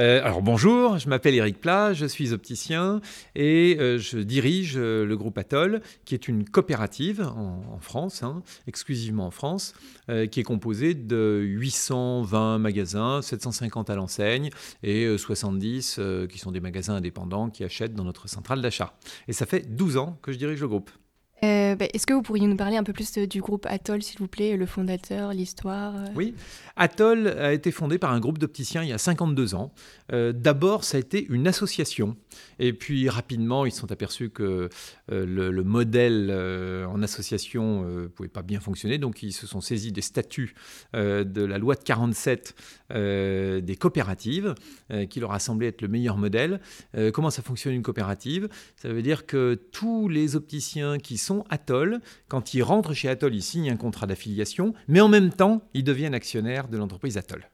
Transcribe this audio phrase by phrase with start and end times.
[0.00, 3.00] Euh, alors bonjour, je m'appelle Eric Plat, je suis opticien
[3.36, 8.42] et euh, je dirige euh, le groupe Atoll, qui est une coopérative en, France, hein,
[8.66, 9.72] exclusivement en France,
[10.30, 14.50] qui est composée de 820 magasins, 750 à l'enseigne
[14.82, 18.94] et euh, 70 euh, qui sont des magasins indépendants qui achètent dans notre centrale d'achat.
[19.28, 20.90] Et ça fait 12 ans que je dirige le groupe.
[21.42, 24.02] Euh, bah, Est-ce que vous pourriez nous parler un peu plus de- du groupe Atoll
[24.02, 26.34] s'il vous plaît, le fondateur, l'histoire euh Oui,
[26.76, 29.72] Atoll a été fondé par un groupe d'opticiens il y a 52 ans.
[30.12, 32.16] Euh, D'abord, ça a été une association.
[32.58, 34.68] Et puis rapidement, ils se sont aperçus que
[35.12, 38.98] euh, le, le modèle euh, en association ne pouvait pas bien fonctionner.
[38.98, 40.54] Donc, ils se sont saisis des statuts
[40.94, 42.54] euh, de la loi de 47
[42.92, 44.54] euh, des coopératives,
[44.92, 46.60] euh, qui leur a semblé être le meilleur modèle.
[46.96, 48.48] Euh, comment ça fonctionne une coopérative?
[48.76, 53.34] Ça veut dire que tous les opticiens qui sont Atoll, quand ils rentrent chez Atoll,
[53.34, 57.48] ils signent un contrat d'affiliation, mais en même temps, ils deviennent actionnaires de l'entreprise Atoll.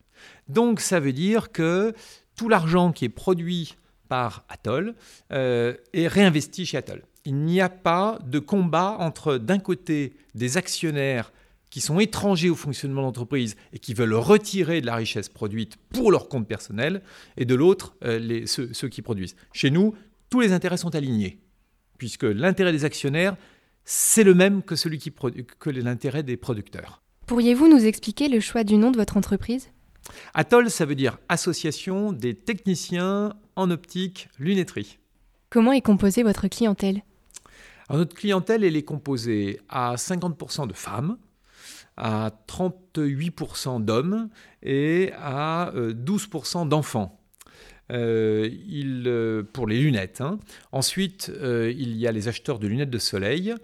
[0.48, 1.94] Donc ça veut dire que
[2.36, 3.77] tout l'argent qui est produit
[4.11, 4.94] par Atoll
[5.33, 7.05] euh, est réinvesti chez Atoll.
[7.25, 11.33] Il n'y a pas de combat entre d'un côté des actionnaires
[11.70, 15.77] qui sont étrangers au fonctionnement de l'entreprise et qui veulent retirer de la richesse produite
[15.92, 17.03] pour leur compte personnel,
[17.36, 19.36] et de l'autre, euh, ceux, qui produisent.
[19.53, 19.94] Chez nous,
[20.28, 21.38] tous les intérêts sont alignés,
[21.97, 23.36] puisque l'intérêt des actionnaires,
[23.84, 27.03] c'est le même que, celui que l'intérêt des producteurs.
[27.27, 29.70] Pourriez-vous nous expliquer le choix du nom de votre entreprise?
[30.34, 34.98] Atoll, ça veut dire Association des techniciens en optique lunetterie.
[35.51, 37.03] Comment est composée votre clientèle?
[37.89, 41.19] Alors, notre clientèle, elle est composée à 50% de femmes,
[41.97, 44.28] à 38% d'hommes
[44.62, 47.19] et à euh, 12% d'enfants.
[47.91, 48.49] Euh,
[49.06, 50.21] euh, pour les lunettes.
[50.21, 50.39] hein.
[50.73, 53.55] Ensuite, euh, il y a les acheteurs de lunettes de soleil.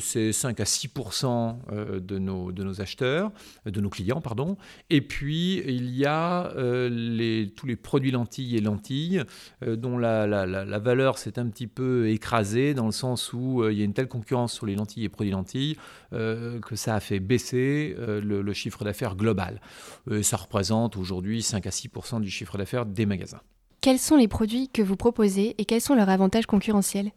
[0.00, 3.30] C'est 5 à 6 euh, de, nos, de nos acheteurs,
[3.66, 4.56] de nos clients, pardon.
[4.88, 6.50] Et puis, il y a
[7.56, 9.22] tous les produits lentilles et lentilles,
[9.66, 13.84] dont la, valeur s'est un petit peu écrasée, dans le sens où il y a
[13.84, 15.76] une telle concurrence sur les lentilles et produits lentilles
[16.10, 19.60] que ça a fait baisser le, chiffre d'affaires global.
[20.22, 21.90] Ça représente aujourd'hui 5 à 6
[22.20, 23.42] du chiffre d'affaires des magasins.
[23.80, 27.12] Quels sont les produits que vous proposez et quels sont leurs avantages concurrentiels?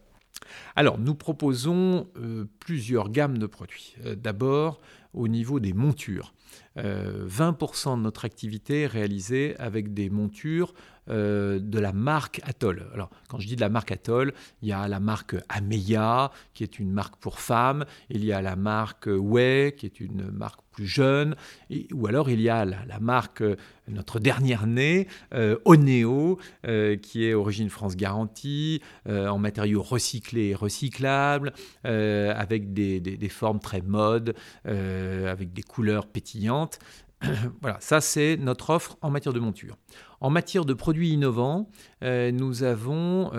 [0.75, 3.95] Alors, nous proposons euh, plusieurs gammes de produits.
[4.05, 4.79] Euh, D'abord,
[5.13, 6.33] au niveau des montures.
[6.77, 10.73] Euh, 20% de notre activité est réalisée avec des montures
[11.09, 12.85] euh, de la marque Atoll.
[12.93, 16.63] Alors, quand je dis de la marque Atoll, il y a la marque Ameya, qui
[16.63, 20.61] est une marque pour femmes, il y a la marque Way, qui est une marque
[20.79, 21.35] plus jeune,
[21.69, 23.57] et- ou alors il y a la, marque, euh,
[23.89, 30.47] notre dernière née, euh, Oneo, euh, qui est Origine France Garantie, euh, en matériaux recyclés
[30.51, 31.51] et recyclables,
[31.83, 34.33] avec des, des- formes très modes,
[34.65, 36.79] avec des couleurs pétillantes.
[37.61, 39.75] voilà, ça c'est notre offre en matière de monture.
[40.21, 41.69] En matière de produits innovants,
[42.01, 43.29] nous avons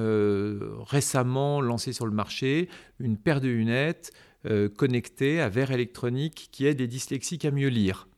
[0.85, 2.69] récemment lancé sur le marché
[2.99, 4.13] une paire de lunettes
[4.47, 8.09] euh, connectées à verre électronique qui aide les dyslexiques à mieux lire.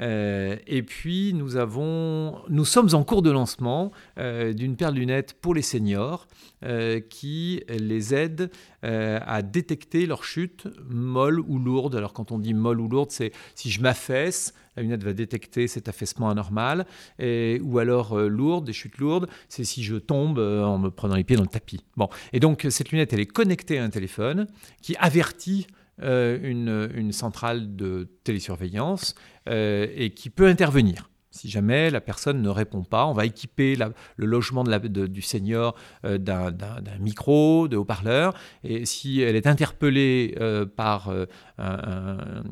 [0.00, 4.98] Euh, et puis nous avons, nous sommes en cours de lancement euh, d'une paire de
[4.98, 6.26] lunettes pour les seniors
[6.64, 8.50] euh, qui les aide
[8.82, 11.96] à détecter leur chute molle ou lourde.
[11.96, 15.66] Alors quand on dit molle ou lourde, c'est si je m'affaisse, la lunette va détecter
[15.66, 16.86] cet affaissement anormal,
[17.18, 21.34] ou alors lourde, des chutes lourdes, c'est si je tombe en me prenant les pieds
[21.34, 21.80] dans le tapis.
[21.96, 24.46] Bon, et donc cette lunette, elle est connectée à un téléphone
[24.82, 25.66] qui avertit
[26.02, 29.14] euh, une, centrale de télésurveillance
[29.48, 31.08] euh, et qui peut intervenir.
[31.30, 35.74] Si jamais la personne ne répond pas, on va équiper le logement du senior
[36.06, 38.32] euh, d'un micro, de haut-parleur.
[38.64, 40.34] Et si elle est interpellée
[40.76, 41.26] par un-
[41.58, 42.42] un-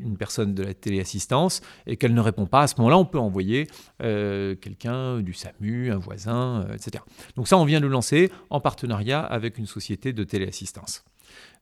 [0.00, 3.18] une personne de la téléassistance et qu'elle ne répond pas, à ce moment-là, on peut
[3.18, 3.68] envoyer
[3.98, 7.02] quelqu'un du SAMU, un voisin, etc.
[7.36, 11.04] Donc ça, on vient de le lancer en partenariat avec une société de téléassistance.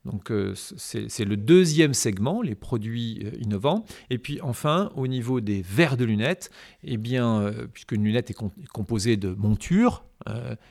[0.04, 3.84] Donc euh, c'est le deuxième segment, les produits euh, innovants.
[4.10, 6.50] Et puis enfin, au niveau des verres de lunettes,
[6.82, 10.04] eh bien, euh, puisque une lunette est, com- est composée de montures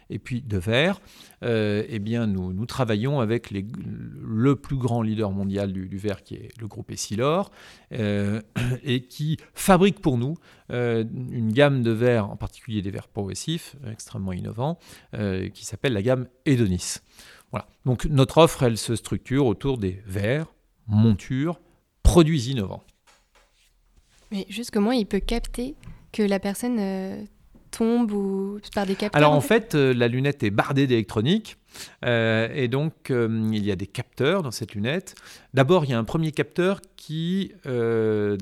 [0.09, 1.01] et puis de verres,
[1.43, 6.49] euh, eh bien, nous, travaillons avec le plus grand leader mondial du, verre, qui est
[6.61, 7.51] le groupe Essilor,
[7.91, 10.35] et qui fabrique pour nous
[10.69, 14.79] une gamme de verres, en particulier des verres progressifs, extrêmement innovants,
[15.11, 16.99] qui s'appelle la gamme Edonis.
[17.51, 17.67] Voilà.
[17.85, 20.47] Donc notre offre, elle se structure autour des verres,
[20.87, 21.59] montures,
[22.03, 22.83] produits innovants.
[24.31, 25.75] Mais juste comment il peut capter
[26.11, 27.23] que la personne euh,
[27.69, 31.57] tombe ou par des capteurs Alors en fait, euh, la lunette est bardée d'électronique.
[32.05, 35.15] euh, et donc, il y a des capteurs dans cette lunette.
[35.53, 37.53] D'abord, il y a un premier capteur qui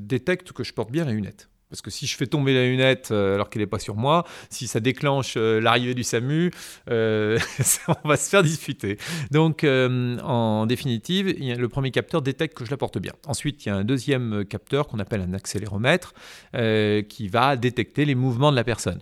[0.02, 1.49] détecte que je porte bien la lunette.
[1.70, 4.24] Parce que si je fais tomber la lunette euh, alors qu'elle n'est pas sur moi,
[4.50, 6.50] si ça déclenche euh, l'arrivée du SAMU,
[6.90, 7.38] euh,
[8.04, 8.98] on va se faire disputer.
[9.30, 13.12] Donc, en définitive, le premier capteur détecte que je la porte bien.
[13.26, 16.12] Ensuite, il y a un deuxième capteur qu'on appelle un accéléromètre
[16.52, 19.00] qui va détecter les mouvements de la personne,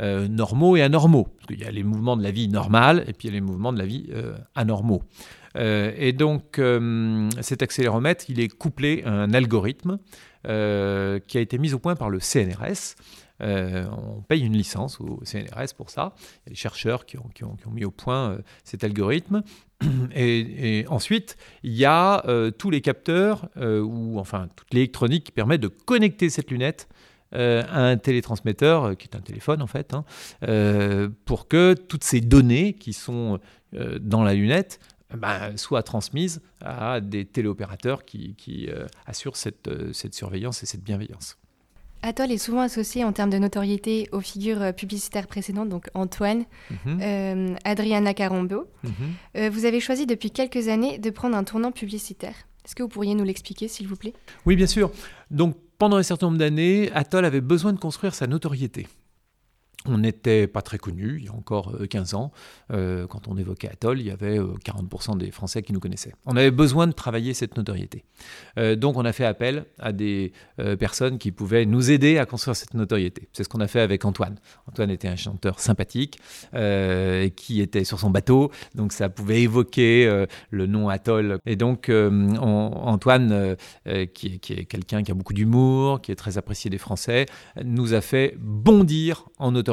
[0.00, 1.28] normaux et anormaux.
[1.36, 3.40] Parce qu'il y a les mouvements de la vie normale et puis il y a
[3.40, 4.10] les mouvements de la vie
[4.54, 5.02] anormaux.
[5.56, 6.60] Et donc,
[7.40, 9.98] cet accéléromètre, il est couplé à un algorithme
[10.46, 12.96] euh, qui a été mis au point par le CNRS.
[13.42, 16.14] Euh, on paye une licence au CNRS pour ça.
[16.18, 17.30] Il y a des chercheurs qui ont,
[17.72, 19.42] mis au point euh, cet algorithme.
[20.14, 22.22] Et, ensuite, il y a
[22.58, 26.88] tous les capteurs, ou enfin toute l'électronique qui permet de connecter cette lunette
[27.34, 30.04] euh, à un télétransmetteur, qui est un téléphone en fait, hein,
[31.24, 33.38] pour que toutes ces données qui sont
[34.00, 34.80] dans la lunette
[35.16, 40.66] ben, soient transmises à des téléopérateurs qui, qui, euh, assurent cette, euh, cette surveillance et
[40.66, 41.36] cette bienveillance.
[42.02, 46.44] Atoll est souvent associé en termes de notoriété aux figures euh, publicitaires précédentes, donc Antoine,
[46.86, 48.64] Mhm, euh, Adriana Carombo.
[48.84, 49.50] mhm.
[49.50, 52.34] Vous avez choisi depuis quelques années de prendre un tournant publicitaire.
[52.64, 54.12] Est-ce que vous pourriez nous l'expliquer, s'il vous plaît?
[54.46, 54.90] Oui, bien sûr.
[55.30, 58.86] Donc, pendant un certain nombre d'années, Atoll avait besoin de construire sa notoriété.
[59.88, 62.32] On n'était pas très connu il y a encore euh, 15 ans.
[62.70, 66.12] Euh, quand on évoquait Atoll, il y avait euh, 40% des Français qui nous connaissaient.
[66.26, 68.04] On avait besoin de travailler cette notoriété.
[68.58, 72.26] Euh, donc on a fait appel à des euh, personnes qui pouvaient nous aider à
[72.26, 73.28] construire cette notoriété.
[73.32, 74.36] C'est ce qu'on a fait avec Antoine.
[74.68, 76.18] Antoine était un chanteur sympathique
[76.52, 81.38] euh, qui était sur son bateau, donc ça pouvait évoquer euh, le nom Atoll.
[81.46, 83.56] Et donc euh, on- Antoine, euh,
[83.88, 87.24] euh, qui, qui est quelqu'un qui a beaucoup d'humour, qui est très apprécié des Français,
[87.64, 89.69] nous a fait bondir en notoriété.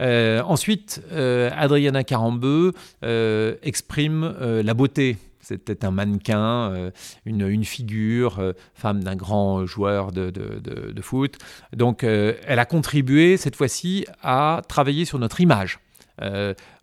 [0.00, 2.72] Euh, ensuite, euh, Adriana Carambeu
[3.04, 5.18] euh, exprime la beauté.
[5.40, 6.92] C'était un mannequin,
[7.24, 11.38] une, figure, femme d'un grand joueur de, de- foot.
[11.74, 15.80] Donc, elle a contribué cette fois-ci à travailler sur notre image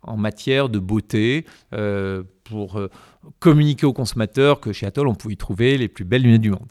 [0.02, 1.46] en matière de beauté
[2.44, 2.80] pour
[3.38, 6.50] communiquer aux consommateurs que chez Atoll, on pouvait y trouver les plus belles lunettes du
[6.50, 6.68] monde.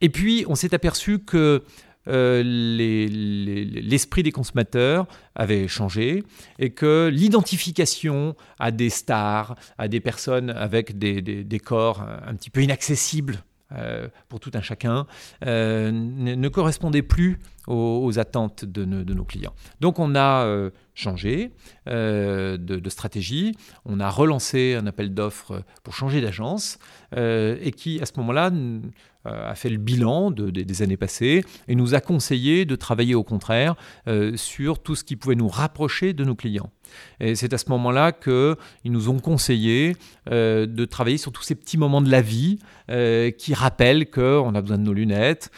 [0.00, 1.62] Et puis, on s'est aperçu que
[2.08, 6.24] euh, les- les- l'esprit des consommateurs avait changé
[6.58, 11.22] et que l'identification à des stars, à des personnes avec des,
[11.60, 15.06] corps un, petit peu inaccessibles euh, pour tout un chacun,
[15.44, 19.52] euh, ne, correspondait plus aux, attentes de, nos- clients.
[19.80, 21.52] Donc on a changé
[21.88, 23.54] euh, de, stratégie,
[23.84, 26.78] on a relancé un appel d'offres pour changer d'agence
[27.16, 31.44] euh, et qui à ce moment-là euh, a fait le bilan de- des- années passées
[31.68, 33.74] et nous a conseillé de travailler au contraire
[34.36, 36.70] sur tout ce qui pouvait nous rapprocher de nos clients.
[37.20, 38.56] Et c'est à ce moment-là qu'ils
[38.92, 39.96] nous ont conseillé
[40.30, 42.58] de travailler sur tous ces petits moments de la vie
[43.36, 45.50] qui rappellent qu'on a besoin de nos lunettes.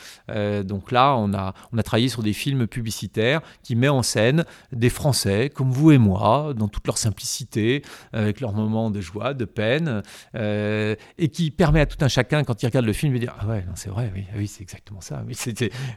[0.64, 4.44] Donc là, on a, on a travaillé sur des films publicitaires qui mettent en scène
[4.72, 7.82] des Français comme vous et moi, dans toute leur simplicité,
[8.12, 10.02] avec leurs moments de joie, de peine,
[10.34, 13.34] euh, et qui permet à tout un chacun, quand il regarde le film, de dire
[13.40, 15.24] Ah ouais, c'est vrai, oui, c'est exactement ça.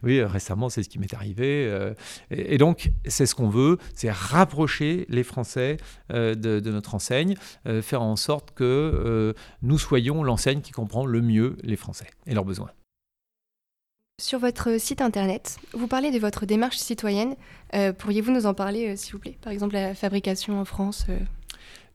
[0.04, 1.68] Oui, récemment, c'est ce qui m'est arrivé.
[1.68, 1.94] euh,
[2.30, 5.78] et, donc, c'est ce qu'on veut, c'est rapprocher les Français
[6.12, 7.36] euh, de, notre enseigne,
[7.68, 12.08] euh, faire en sorte que euh, nous soyons l'enseigne qui comprend le mieux les Français
[12.26, 12.70] et leurs besoins.
[14.22, 17.36] Sur votre site internet, vous parlez de votre démarche citoyenne.
[17.74, 19.40] Euh, Pourriez-vous nous en parler, euh, s'il vous plaît?
[19.42, 21.08] Par exemple, la fabrication en France.
[21.10, 21.18] euh.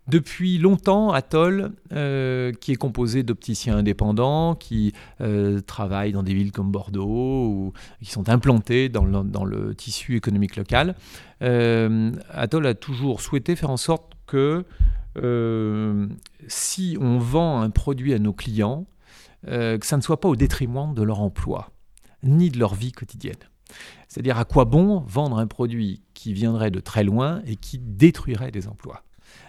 [0.08, 4.94] Depuis longtemps, Atoll, qui est composé d'opticiens indépendants, qui
[5.66, 7.72] travaillent dans des villes comme Bordeaux, ou
[8.02, 10.94] qui sont implantés dans le, dans le tissu économique local,
[11.42, 14.64] Atoll a toujours souhaité faire en sorte que
[16.46, 18.87] si on vend un produit à nos clients,
[19.46, 21.70] que ça ne soit pas au détriment de leur emploi,
[22.22, 23.37] ni de leur vie quotidienne.
[24.08, 28.50] C'est-à-dire à quoi bon vendre un produit qui viendrait de très loin et qui détruirait
[28.50, 29.04] des emplois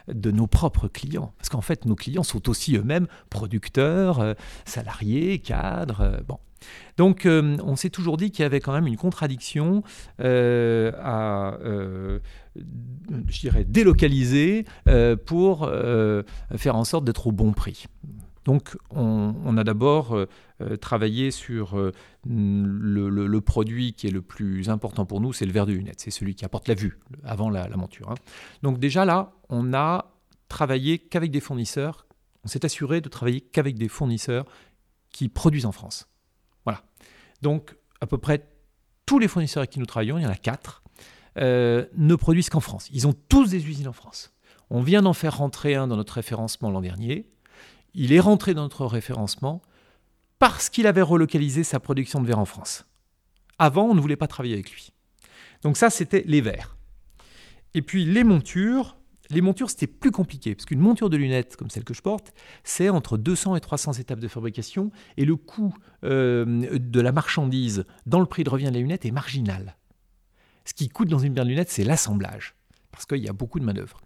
[0.08, 1.34] de nos propres clients?
[1.38, 4.34] Parce qu'en fait, nos clients sont aussi eux-mêmes producteurs, euh,
[4.66, 6.02] salariés, cadres.
[6.02, 6.38] euh, bon.
[6.98, 9.82] Donc, euh, on s'est toujours dit qu'il y avait quand même une contradiction
[10.20, 11.58] à,
[12.58, 14.66] je délocaliser
[15.26, 15.72] pour
[16.58, 17.86] faire en sorte d'être au bon prix.
[18.46, 20.28] Donc, on, a d'abord euh,
[20.62, 21.92] euh, travaillé sur euh,
[22.26, 26.00] le, produit qui est le plus important pour nous, c'est le verre de lunette.
[26.00, 28.12] C'est celui qui apporte la vue avant la, monture.
[28.12, 28.16] hein.
[28.64, 30.14] Donc déjà là, on a
[30.48, 32.08] travaillé qu'avec des fournisseurs.
[32.46, 34.46] On s'est assuré de travailler qu'avec des fournisseurs
[35.12, 36.08] qui produisent en France.
[36.64, 36.82] Voilà.
[37.42, 38.48] Donc, à peu près
[39.06, 40.84] tous les fournisseurs avec qui nous travaillons, il y en a quatre,
[41.36, 42.90] ne produisent qu'en France.
[42.94, 44.34] Ils ont tous des usines en France.
[44.70, 47.30] On vient d'en faire rentrer un dans notre référencement l'an dernier.
[47.94, 49.62] Il est rentré dans notre référencement
[50.38, 52.86] parce qu'il avait relocalisé sa production de verre en France.
[53.58, 54.94] Avant, on ne voulait pas travailler avec lui.
[55.64, 56.78] Donc ça, c'était les verres.
[57.74, 58.98] Et puis les montures,
[59.30, 62.34] les montures, c'était plus compliqué, parce qu'une monture de lunettes comme celle que je porte,
[62.64, 67.86] c'est entre 200 et 300 étapes de fabrication, et le coût euh, de la marchandise
[68.06, 69.78] dans le prix de revient de la lunette est marginal.
[70.66, 72.56] Ce qui coûte dans une paire de lunettes, c'est l'assemblage,
[72.92, 74.02] parce qu'il y a beaucoup de manœuvres.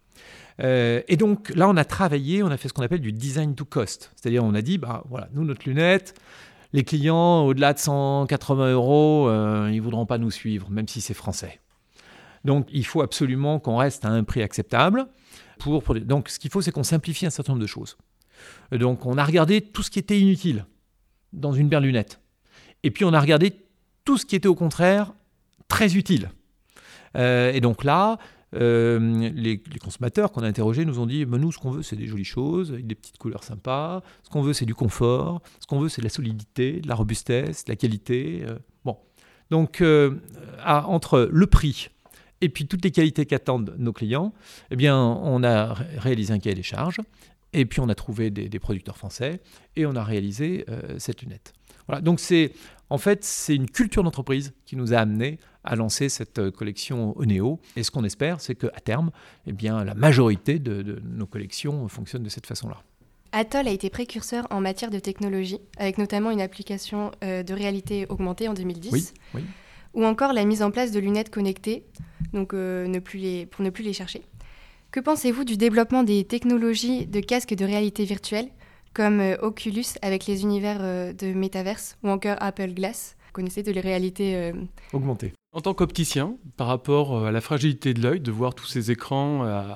[0.62, 3.56] Euh, et donc là, on a travaillé, on a fait ce qu'on appelle du design
[3.56, 4.12] to cost.
[4.16, 6.20] C'est-à-dire, on a dit, bah voilà, nous, notre lunette,
[6.74, 11.02] les clients, au-delà de 180 euros, euh, ils ne voudront pas nous suivre, même si
[11.02, 11.60] c'est français.
[12.46, 15.08] Donc, il faut absolument qu'on reste à un prix acceptable.
[15.66, 17.98] Donc, ce qu'il faut, c'est qu'on simplifie un certain nombre de choses.
[18.72, 20.66] Donc, on a regardé tout ce qui était inutile
[21.32, 22.20] dans une paire de lunettes.
[22.84, 23.54] Et puis, on a regardé
[24.04, 25.14] tout ce qui était au contraire
[25.68, 26.30] très utile.
[27.18, 28.18] Euh, et donc là,
[28.54, 32.08] euh, les, consommateurs qu'on a interrogés nous ont dit nous, ce qu'on veut, c'est des
[32.08, 34.02] jolies choses, des petites couleurs sympas.
[34.24, 35.42] Ce qu'on veut, c'est du confort.
[35.60, 38.44] Ce qu'on veut, c'est de la solidité, de la robustesse, de la qualité.
[38.48, 38.98] Euh, bon.
[39.50, 40.20] Donc, euh,
[40.66, 41.90] entre le prix
[42.42, 44.34] et puis toutes les qualités qu'attendent nos clients,
[44.70, 47.00] eh bien, on a réalisé un cahier des charges.
[47.54, 49.40] Et puis, on a trouvé des, producteurs français
[49.76, 50.66] et on a réalisé
[50.98, 51.54] cette lunette.
[51.88, 52.02] Voilà.
[52.02, 52.52] Donc, c'est
[52.90, 57.18] en fait, c'est une culture d'entreprise qui nous a amené à lancer cette euh, collection
[57.18, 57.60] Oneo.
[57.76, 59.12] Et ce qu'on espère, c'est qu'à terme,
[59.48, 62.84] eh bien, la majorité de, nos collections fonctionnent de cette façon-là.
[63.32, 68.06] Atoll a été précurseur en matière de technologie, avec notamment une application euh, de réalité
[68.10, 69.14] augmentée en 2010,
[69.96, 71.84] ou encore la mise en place de lunettes connectées,
[72.34, 74.22] donc euh, ne plus les, pour ne plus les chercher.
[74.92, 78.50] Que pensez-vous du développement des technologies de casques de réalité virtuelle,
[78.94, 80.80] comme Oculus avec les univers
[81.16, 83.16] de Metaverse, ou encore Apple Glass?
[83.26, 84.54] Vous connaissez de les réalités
[84.94, 88.66] augmentées en tant qu'opticien, par rapport euh, à la fragilité de l'œil, de voir tous
[88.66, 89.76] ces écrans euh,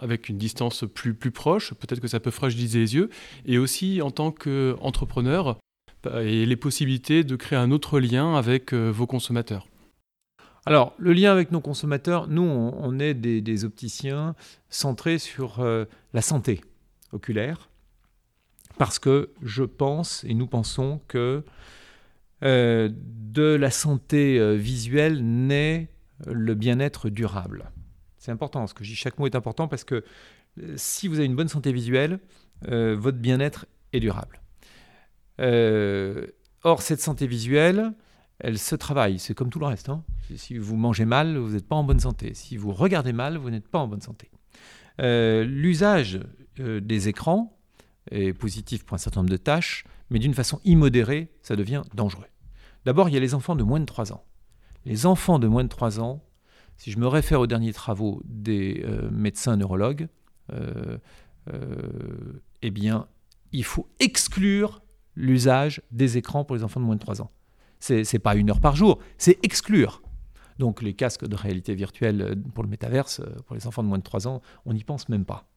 [0.00, 3.10] avec une distance plus, plus proche, peut-être que ça peut fragiliser les yeux,
[3.46, 5.58] et aussi en tant qu'entrepreneur,
[6.02, 9.68] bah, et les possibilités de créer un autre lien avec euh, vos consommateurs.
[10.66, 14.34] Alors, le lien avec nos consommateurs, nous, on, est des, opticiens
[14.68, 15.64] centrés sur
[16.12, 16.60] la santé
[17.12, 17.70] oculaire,
[18.76, 21.44] parce que je pense, et nous pensons que
[22.42, 25.90] euh, de la santé euh, visuelle naît
[26.26, 27.70] le bien-être durable.
[28.18, 30.04] C'est important, ce que je chaque mot est important parce que
[30.62, 32.18] euh, si vous avez une bonne santé visuelle,
[32.62, 34.40] votre bien-être est durable.
[35.38, 37.92] or, cette santé visuelle,
[38.38, 39.90] elle se travaille, c'est comme tout le reste.
[39.90, 40.02] Hein.
[40.36, 42.32] Si vous mangez mal, vous n'êtes pas en bonne santé.
[42.32, 44.30] Si vous regardez mal, vous n'êtes pas en bonne santé.
[44.98, 46.20] L'usage
[46.58, 47.55] des écrans
[48.10, 52.26] est positif pour un certain nombre de tâches, mais d'une façon immodérée, ça devient dangereux.
[52.84, 54.24] D'abord, il y a les enfants de moins de 3 ans.
[54.84, 56.22] Les enfants de moins de 3 ans,
[56.76, 60.08] si je me réfère aux derniers travaux des euh, médecins neurologues,
[60.52, 60.98] euh,
[61.52, 63.08] euh, eh bien,
[63.50, 64.82] il faut exclure
[65.16, 67.32] l'usage des écrans pour les enfants de moins de 3 ans.
[67.80, 70.02] Ce n'est pas une heure par jour, c'est exclure.
[70.58, 74.02] Donc les casques de réalité virtuelle pour le métaverse, pour les enfants de moins de
[74.02, 75.48] 3 ans, on n'y pense même pas.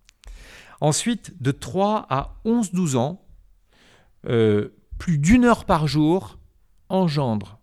[0.82, 3.25] Ensuite, de 3 à 11-12 ans,
[4.24, 6.38] plus d'une heure par jour
[6.89, 7.60] engendre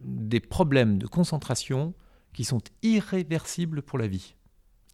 [0.00, 1.94] des problèmes de concentration
[2.32, 4.34] qui sont irréversibles pour la vie.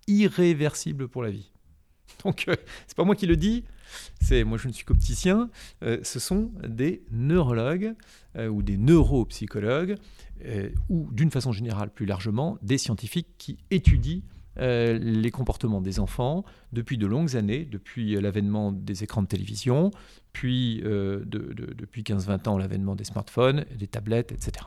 [0.07, 1.51] Irréversibles pour la vie.
[2.25, 3.65] Donc, euh, c'est pas moi qui le dis,
[4.21, 5.51] c'est moi je ne suis qu'opticien,
[5.83, 7.95] euh, ce sont des neurologues
[8.37, 9.97] euh, ou des neuropsychologues
[10.89, 14.23] ou d'une façon générale plus largement des scientifiques qui étudient
[14.61, 19.91] euh, les comportements des enfants depuis de longues années, depuis l'avènement des écrans de télévision,
[20.35, 24.67] puis euh, depuis 15-20 ans l'avènement des smartphones, des tablettes, etc.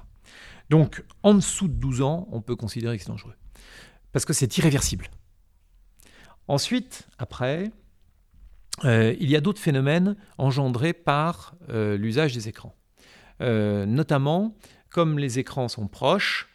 [0.71, 3.35] Donc en dessous de 12 ans, on peut considérer que c'est dangereux,
[4.11, 5.09] parce que c'est irréversible.
[6.47, 7.69] Ensuite, après,
[8.85, 12.75] euh, il y a d'autres phénomènes engendrés par l'usage des écrans.
[13.39, 14.55] notamment,
[14.89, 16.49] comme les écrans sont proches,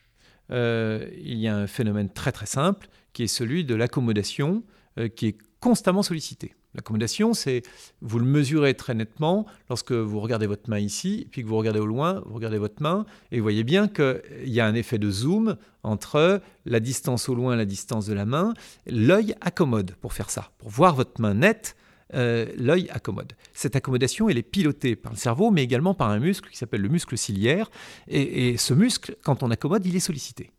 [0.50, 4.62] il y a un phénomène très très simple qui est celui de l'accommodation,
[4.98, 6.54] euh, qui est constamment sollicité.
[6.74, 7.62] L'accommodation, c'est,
[8.02, 11.80] vous le mesurez très nettement lorsque vous regardez votre main ici, puis que vous regardez
[11.80, 14.98] au loin, vous regardez votre main, et vous voyez bien qu'il y a un effet
[14.98, 18.54] de zoom entre la distance au loin et la distance de la main.
[18.86, 20.52] L'œil accommode pour faire ça.
[20.58, 21.74] Pour voir votre main nette,
[22.14, 23.32] euh, l'œil accommode.
[23.54, 26.82] Cette accommodation, elle est pilotée par le cerveau, mais également par un muscle qui s'appelle
[26.82, 27.70] le muscle ciliaire.
[28.08, 30.50] et ce muscle, quand on accommode, il est sollicité.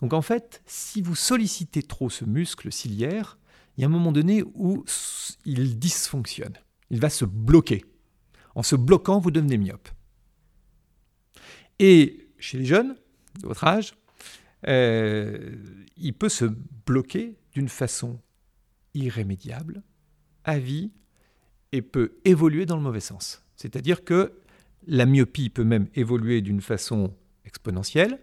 [0.00, 3.38] Donc en fait, si vous sollicitez trop ce muscle ciliaire,
[3.76, 4.84] il y a un moment donné où
[5.44, 6.56] il dysfonctionne.
[6.90, 7.84] Il va se bloquer.
[8.54, 9.88] En se bloquant, vous devenez myope.
[11.78, 12.96] Et chez les jeunes,
[13.40, 13.94] de votre âge,
[14.66, 15.56] euh,
[15.96, 16.44] il peut se
[16.86, 18.20] bloquer d'une façon
[18.94, 19.82] irrémédiable,
[20.44, 20.90] à vie,
[21.72, 23.44] et peut évoluer dans le mauvais sens.
[23.56, 24.32] C'est-à-dire que
[24.86, 27.14] la myopie peut même évoluer d'une façon
[27.44, 28.18] exponentielle.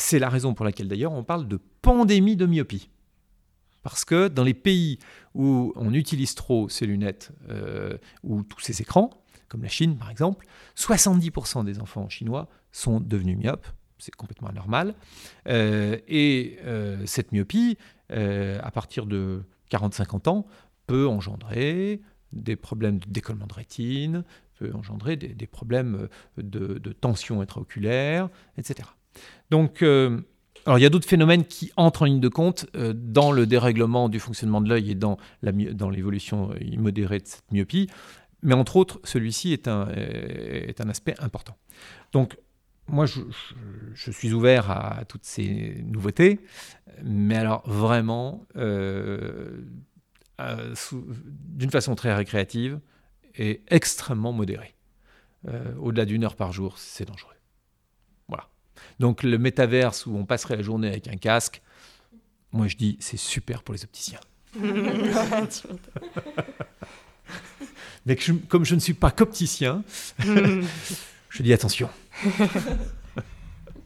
[0.00, 2.88] C'est la raison pour laquelle d'ailleurs on parle de pandémie de myopie.
[3.82, 4.98] Parce que dans les pays
[5.34, 9.10] où on utilise trop ces lunettes euh, ou tous ces écrans,
[9.48, 13.66] comme la Chine par exemple, 70% des enfants chinois sont devenus myopes.
[13.98, 14.94] C'est complètement anormal.
[15.48, 17.76] Euh, et euh, cette myopie,
[18.08, 20.46] à partir de 40-50 ans,
[20.86, 22.00] peut engendrer
[22.32, 28.88] des problèmes de décollement de rétine, peut engendrer des, problèmes de, de, tension intraoculaire, etc.
[29.50, 29.82] Donc,
[30.66, 33.46] alors il y a d'autres phénomènes qui entrent en ligne de compte euh, dans le
[33.46, 37.88] dérèglement du fonctionnement de l'œil et dans, l'évolution immodérée de cette myopie,
[38.42, 39.88] mais entre autres, celui-ci est un,
[40.88, 41.56] aspect important.
[42.12, 42.38] Donc
[42.88, 43.20] moi, je,
[43.94, 46.40] suis ouvert à toutes ces nouveautés,
[47.04, 49.62] mais alors vraiment, euh,
[50.40, 52.80] euh, d'une façon très récréative
[53.36, 54.74] et extrêmement modérée.
[55.78, 57.39] Au-delà d'une heure par jour, c'est dangereux.
[59.00, 61.62] Donc le métaverse où on passerait la journée avec un casque,
[62.52, 64.20] moi je dis c'est super pour les opticiens.
[68.06, 68.16] Mais
[68.48, 69.82] comme je ne suis pas qu'opticien,
[70.18, 71.88] je dis attention.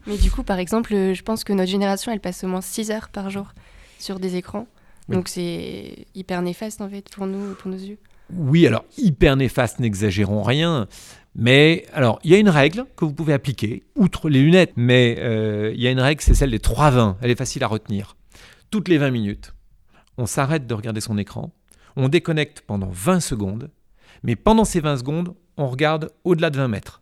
[0.07, 2.91] Mais du coup, par exemple, je pense que notre génération, elle passe au moins 6
[2.91, 3.53] heures par jour
[3.99, 4.67] sur des écrans.
[5.07, 7.99] Donc c'est hyper néfaste en fait pour nous, pour nos yeux.
[8.33, 10.87] Oui, alors hyper néfaste, n'exagérons rien.
[11.35, 15.17] Mais alors, il y a une règle que vous pouvez appliquer, outre les lunettes, mais
[15.19, 17.17] euh, il y a une règle, c'est celle des 3 20.
[17.21, 18.15] Elle est facile à retenir.
[18.71, 19.53] Toutes les 20 minutes,
[20.17, 21.51] on s'arrête de regarder son écran,
[21.97, 23.69] on déconnecte pendant 20 secondes,
[24.23, 27.01] mais pendant ces 20 secondes, on regarde au-delà de 20 mètres.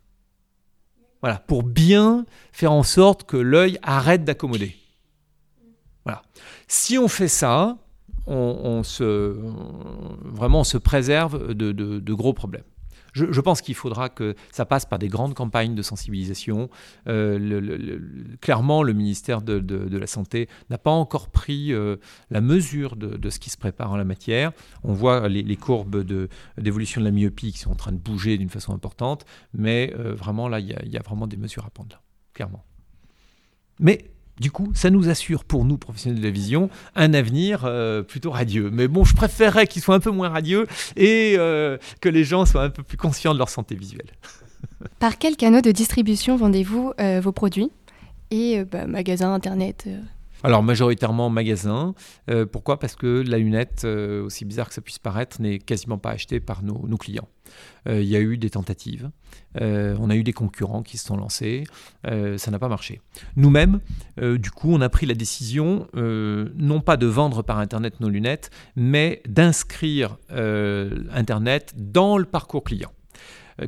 [1.22, 4.76] Voilà, pour bien faire en sorte que l'œil arrête d'accommoder.
[6.04, 6.22] Voilà.
[6.66, 7.78] Si on fait ça,
[8.26, 9.36] on, se,
[10.24, 12.64] vraiment on se préserve de gros problèmes.
[13.14, 16.68] Je, pense qu'il faudra que ça passe par des grandes campagnes de sensibilisation.
[17.06, 17.98] Euh,
[18.40, 21.96] clairement, le ministère de, la Santé n'a pas encore pris euh,
[22.30, 24.52] la mesure de, ce qui se prépare en la matière.
[24.82, 26.04] On voit les, courbes
[26.58, 30.12] d'évolution de, la myopie qui sont en train de bouger d'une façon importante, mais euh,
[30.14, 32.00] vraiment là, il y, y, a vraiment des mesures à prendre là,
[32.32, 32.64] clairement.
[33.78, 38.02] Mais du coup, ça nous assure pour nous, professionnels de la vision, un avenir euh,
[38.02, 38.70] plutôt radieux.
[38.72, 40.66] Mais bon, je préférerais qu'il soit un peu moins radieux
[40.96, 44.08] et euh, que les gens soient un peu plus conscients de leur santé visuelle.
[44.98, 47.70] Par quels canaux de distribution vendez-vous euh, vos produits?
[48.30, 49.86] Et bah, internet
[50.44, 51.94] alors majoritairement magasin.
[52.52, 52.78] pourquoi?
[52.78, 56.62] Parce que la lunette, aussi bizarre que ça puisse paraître, n'est quasiment pas achetée par
[56.62, 57.28] nos clients.
[57.88, 59.10] Euh, il y a eu des tentatives,
[59.60, 61.64] euh, on a eu des concurrents qui se sont lancés,
[62.06, 63.00] euh, ça n'a pas marché.
[63.36, 63.80] Nous-mêmes,
[64.18, 68.50] du coup, on a pris la décision non pas de vendre par Internet nos lunettes,
[68.76, 72.92] mais d'inscrire Internet dans le parcours client.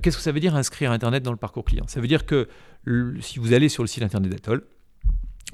[0.03, 1.85] Qu'est-ce que ça veut dire inscrire Internet dans le parcours client?
[1.87, 2.49] Ça veut dire que
[3.21, 4.63] si vous allez sur le site Internet d'Atoll,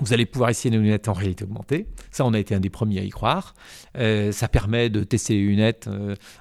[0.00, 1.86] vous allez pouvoir essayer nos lunettes en réalité augmentée.
[2.10, 3.54] Ça, on a été un des premiers à y croire.
[3.94, 5.88] ça permet de tester les lunettes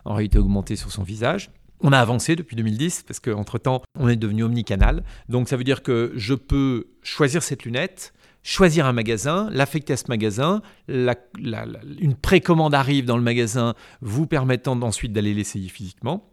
[0.05, 1.51] en réalité augmentée sur son visage.
[1.81, 5.03] On a avancé depuis 2010 parce qu'entre-temps, on est devenu omnicanal.
[5.29, 9.97] Donc ça veut dire que je peux choisir cette lunette, choisir un magasin, l'affecter à
[9.97, 16.30] ce magasin, une précommande arrive dans le magasin vous permettant ensuite d'aller l'essayer physiquement.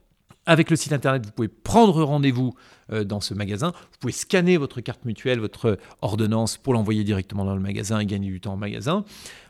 [0.49, 2.55] Avec le site internet, vous pouvez prendre rendez-vous
[2.91, 3.73] euh, dans ce magasin.
[3.93, 8.07] Vous pouvez scanner votre carte mutuelle, votre ordonnance pour l'envoyer directement dans le magasin et
[8.07, 9.05] gagner du temps en magasin.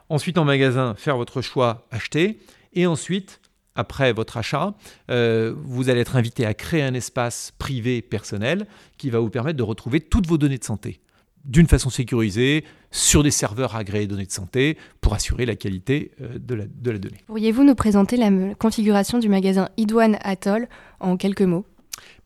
[0.09, 2.41] Ensuite, en magasin, faire votre choix, acheter.
[2.73, 3.41] Et ensuite,
[3.77, 4.75] après votre achat,
[5.09, 9.57] euh, vous allez être invité à créer un espace privé personnel qui va vous permettre
[9.57, 11.01] de retrouver toutes vos données de santé
[11.49, 16.39] d'une façon sécurisée sur des serveurs agréés données de santé pour assurer la qualité euh,
[16.39, 17.19] de la, de la donnée.
[17.27, 20.69] Pourriez-vous nous présenter la configuration du magasin Idouane Atoll
[21.01, 21.65] en quelques mots?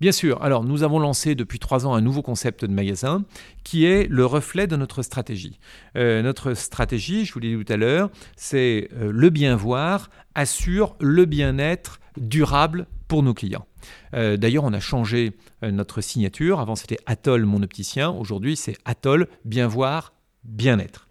[0.00, 0.42] Bien sûr.
[0.42, 3.24] Alors, nous avons lancé depuis trois ans un nouveau concept de magasin
[3.64, 5.58] qui est le reflet de notre stratégie.
[5.96, 10.10] Euh, notre stratégie, je vous l'ai dit tout à l'heure, c'est euh, le bien voir
[10.34, 13.66] assure le bien-être durable pour nos clients.
[14.14, 16.60] Euh, d'ailleurs, on a changé notre signature.
[16.60, 18.10] Avant, c'était Atoll, mon opticien.
[18.10, 20.12] Aujourd'hui, c'est Atoll, bien voir,
[20.44, 21.08] bien-être.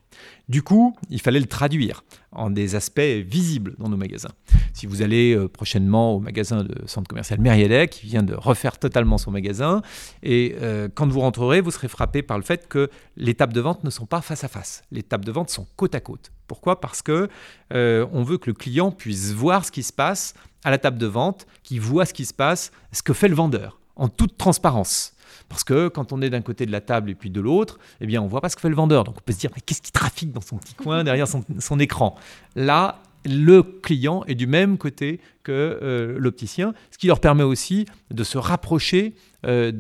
[0.51, 4.33] Du coup, il fallait le traduire en des aspects visibles dans nos magasins.
[4.73, 8.77] Si vous allez euh, prochainement au magasin de centre commercial Mériadec, qui vient de refaire
[8.77, 9.81] totalement son magasin,
[10.23, 13.61] et euh, quand vous rentrerez, vous serez frappé par le fait que les tables de
[13.61, 14.83] vente ne sont pas face à face.
[14.91, 16.33] Les tables de vente sont côte à côte.
[16.47, 16.81] Pourquoi?
[16.81, 17.29] Parce que
[17.73, 20.33] euh, on veut que le client puisse voir ce qui se passe
[20.65, 23.35] à la table de vente, qu'il voit ce qui se passe, ce que fait le
[23.35, 25.13] vendeur, en toute transparence.
[25.50, 28.06] Parce que quand on est d'un côté de la table et puis de l'autre, eh
[28.06, 29.04] bien, on voit pas ce que fait le vendeur.
[29.04, 31.80] Donc on peut se dire, mais qu'est-ce qui trafique dans son petit coin derrière son,
[31.80, 32.15] écran?
[32.56, 37.86] Là, le client est du même côté que euh, l'opticien, ce qui leur permet aussi
[38.10, 39.13] de se rapprocher
[39.46, 39.72] euh,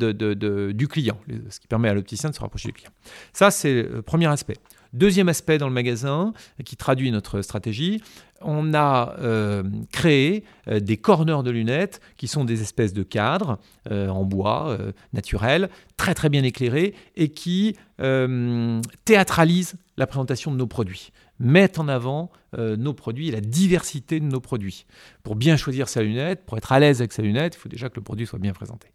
[0.73, 1.17] du client,
[1.49, 2.91] ce qui permet à l'opticien de se rapprocher du client.
[3.33, 4.57] Ça, c'est le premier aspect.
[4.93, 6.33] Deuxième aspect dans le magasin
[6.65, 8.01] qui traduit notre stratégie,
[8.41, 13.59] on a euh, créé euh, des corners de lunettes qui sont des espèces de cadres
[13.89, 14.77] euh, en bois
[15.13, 17.75] naturel, très très bien éclairés et qui
[19.05, 24.25] théâtralisent la présentation de nos produits, mettent en avant nos produits et la diversité de
[24.25, 24.85] nos produits.
[25.23, 27.89] Pour bien choisir sa lunette, pour être à l'aise avec sa lunette, il faut déjà
[27.89, 28.87] que le produit soit bien présenté.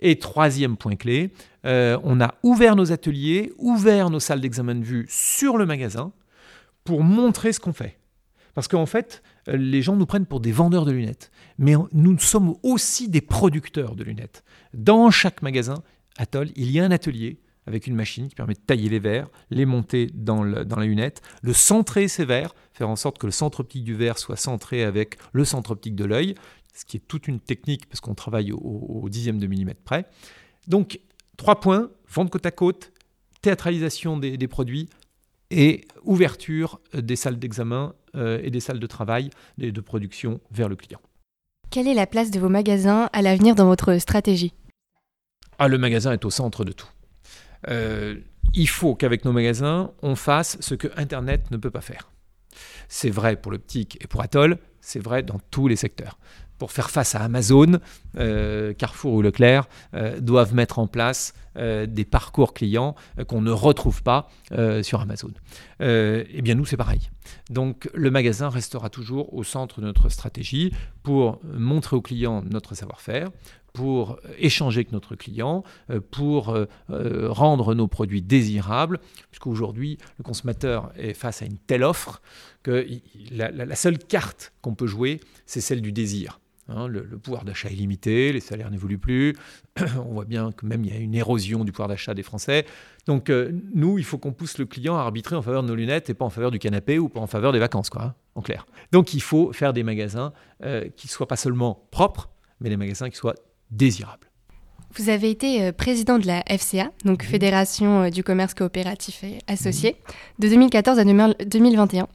[0.00, 1.32] Et troisième point clé,
[1.64, 6.12] on a ouvert nos ateliers, ouvert nos salles d'examen de vue sur le magasin
[6.84, 7.98] pour montrer ce qu'on fait.
[8.54, 11.30] Parce qu'en fait, euh, les gens nous prennent pour des vendeurs de lunettes.
[11.58, 14.42] Mais nous sommes aussi des producteurs de lunettes.
[14.74, 15.82] Dans chaque magasin,
[16.16, 19.28] Atoll, il y a un atelier avec une machine qui permet de tailler les verres,
[19.50, 23.60] les monter dans, la lunette, le centrer ces verres, faire en sorte que le centre
[23.60, 26.34] optique du verre soit centré avec le centre optique de l'œil,
[26.78, 30.06] ce qui est toute une technique parce qu'on travaille au, dixième de millimètre près.
[30.66, 31.00] Donc,
[31.36, 32.92] trois points, vente côte à côte,
[33.40, 34.88] théâtralisation des produits,
[35.50, 40.68] et ouverture des salles d'examen euh, et des salles de travail et de production vers
[40.68, 41.00] le client.
[41.70, 44.52] Quelle est la place de vos magasins à l'avenir dans votre stratégie?
[45.58, 46.88] Ah, Le magasin est au centre de tout.
[47.68, 48.16] Euh,
[48.54, 52.10] il faut qu'avec nos magasins, on fasse ce que Internet ne peut pas faire.
[52.88, 56.18] C'est vrai pour l'optique et pour Atoll, c'est vrai dans tous les secteurs
[56.58, 57.78] pour faire face à Amazon,
[58.16, 62.94] euh, Carrefour ou Leclerc euh, doivent mettre en place euh, des parcours clients
[63.26, 64.28] qu'on ne retrouve pas
[64.82, 65.30] sur Amazon.
[65.80, 67.10] eh bien, nous, c'est pareil.
[67.50, 72.74] Donc, le magasin restera toujours au centre de notre stratégie pour montrer aux clients notre
[72.74, 73.30] savoir-faire,
[73.72, 75.62] pour échanger avec notre client,
[76.10, 76.56] pour
[76.88, 78.98] rendre nos produits désirables,
[79.30, 82.20] puisqu'aujourd'hui, le consommateur est face à une telle offre
[82.62, 82.86] que
[83.30, 86.40] la seule carte qu'on peut jouer, c'est celle du désir.
[86.68, 89.34] Hein, le, pouvoir d'achat est limité, les salaires n'évoluent plus.
[89.96, 92.66] On voit bien que même il y a une érosion du pouvoir d'achat des Français.
[93.06, 95.74] Donc euh, nous, il faut qu'on pousse le client à arbitrer en faveur de nos
[95.74, 98.14] lunettes et pas en faveur du canapé ou pas en faveur des vacances, quoi, hein,
[98.34, 98.66] en clair.
[98.92, 102.28] Donc il faut faire des magasins euh, qui soient pas seulement propres,
[102.60, 103.34] mais des magasins qui soient
[103.70, 104.26] désirables.
[104.94, 109.96] Vous avez été euh, président de la FCA, donc Fédération du commerce coopératif et associé,
[110.38, 112.08] de 2014 à 2021.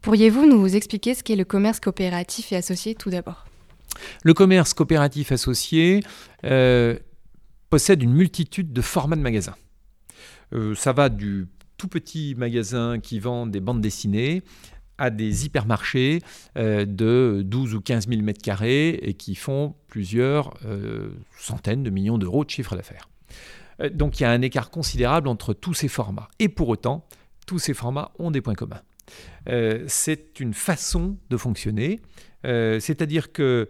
[0.00, 3.49] Pourriez-vous nous expliquer ce qu'est le commerce coopératif et associé tout d'abord?
[4.22, 6.02] Le commerce coopératif associé
[6.44, 6.98] euh,
[7.68, 9.56] possède une multitude de formats de magasins.
[10.52, 14.42] Euh, ça va du tout petit magasin qui vend des bandes dessinées
[14.98, 16.20] à des hypermarchés
[16.58, 20.54] euh, de 12 ou 15 000 mètres carrés et qui font plusieurs
[21.38, 23.08] centaines de millions d'euros de chiffre d'affaires.
[23.92, 26.28] donc il y a un écart considérable entre tous ces formats.
[26.38, 27.06] Et pour autant,
[27.46, 28.82] tous ces formats ont des points communs.
[29.86, 32.00] c'est une façon de fonctionner,
[32.44, 33.68] c'est-à-dire que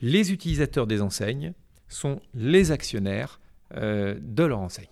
[0.00, 1.52] les utilisateurs des enseignes
[1.88, 3.40] sont les actionnaires
[3.76, 4.86] euh, de leur enseigne.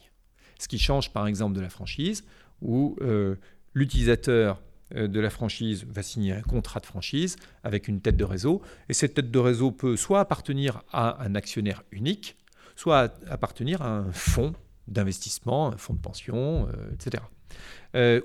[0.59, 2.25] Ce qui change par exemple de la franchise,
[2.63, 3.37] où euh,
[3.75, 4.63] l'utilisateur
[4.95, 8.63] euh, de la franchise va signer un contrat de franchise avec une tête de réseau,
[8.89, 12.37] et cette tête de réseau peut soit appartenir à un actionnaire unique,
[12.75, 14.55] soit appartenir à un fonds
[14.89, 17.23] d'investissement, un fonds de pension, etc.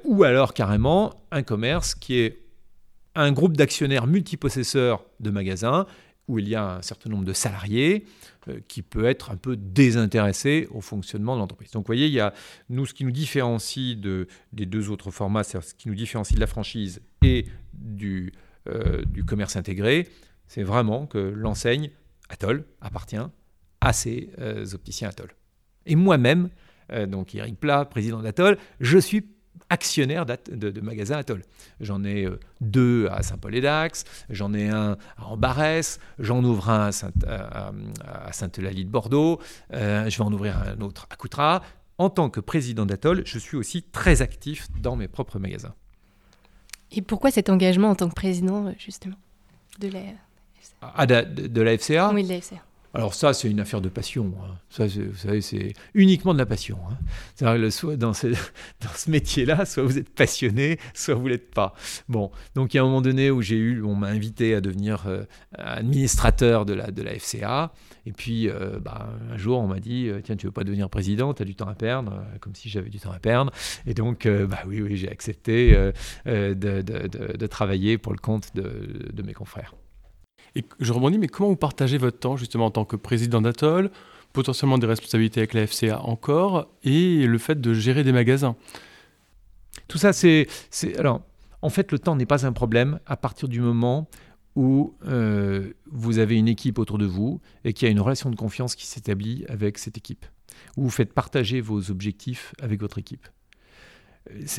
[0.04, 2.42] ou alors carrément un commerce qui est
[3.16, 5.88] un groupe d'actionnaires multipossesseurs de magasins
[6.32, 8.06] où il y a un certain nombre de salariés
[8.48, 11.72] euh, qui peut être un peu désintéressé au fonctionnement de l'entreprise.
[11.72, 12.34] Donc vous voyez, il y a
[12.70, 16.36] nous ce qui nous différencie de, des deux autres formats, c'est ce qui nous différencie
[16.36, 18.32] de la franchise et du,
[18.70, 20.08] euh, du commerce intégré,
[20.48, 21.92] c'est vraiment que l'enseigne
[22.30, 23.18] Atoll appartient
[23.82, 25.36] à ces euh, opticiens Atoll.
[25.86, 26.50] Et moi-même,
[27.08, 29.26] donc Eric Plat, président d'Atoll, je suis
[29.72, 31.44] actionnaire de, de, magasins Atoll.
[31.80, 38.32] J'en ai euh, deux à Saint-Paul-et-Dax, j'en ai un à Ambarès, j'en ouvre un à,
[38.32, 39.40] Saint, eulalie de Bordeaux,
[39.74, 41.62] euh, je vais en ouvrir un autre à Coutras.
[41.98, 45.74] En tant que président d'Atoll, je suis aussi très actif dans mes propres magasins.
[46.92, 49.16] Et pourquoi cet engagement en tant que président, justement,
[49.80, 50.02] de la
[50.82, 52.62] ah, de, la FCA Oui, de la FCA.
[52.94, 54.34] Alors ça, c'est une affaire de passion.
[54.44, 54.56] Hein.
[54.70, 56.78] Ça, vous savez, c'est uniquement de la passion.
[56.90, 56.98] Hein.
[57.36, 58.28] C'est-à-dire soit dans ce,
[59.08, 61.74] métier-là, soit vous êtes passionné, soit vous l'êtes pas.
[62.10, 64.62] Bon, donc il y a un moment donné où j'ai eu, on m'a invité à
[64.62, 65.24] devenir euh,
[65.58, 67.72] administrateur de la, de la FCA.
[68.06, 70.90] Et puis, euh, bah, un jour, on m'a dit, euh, tiens, tu veux pas devenir
[70.90, 73.52] président, tu as du temps à perdre, comme si j'avais du temps à perdre.
[73.86, 75.72] Et donc, bah oui, oui, j'ai accepté
[76.26, 79.76] de, de, travailler pour le compte de mes confrères.
[80.56, 83.90] Et je rebondis, mais comment vous partagez votre temps justement en tant que président d'Atoll,
[84.34, 88.56] potentiellement des responsabilités avec la FCA encore, et le fait de gérer des magasins?
[89.88, 90.48] Tout ça, c'est...
[90.98, 91.22] Alors,
[91.62, 94.10] en fait, le temps n'est pas un problème à partir du moment
[94.56, 98.30] où euh, vous avez une équipe autour de vous et qu'il y a une relation
[98.30, 100.26] de confiance qui s'établit avec cette équipe,
[100.76, 103.28] où vous faites partager vos objectifs avec votre équipe.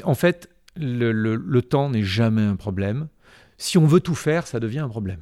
[0.04, 3.08] En fait, le, le temps n'est jamais un problème.
[3.58, 5.20] Si on veut tout faire, ça devient un problème.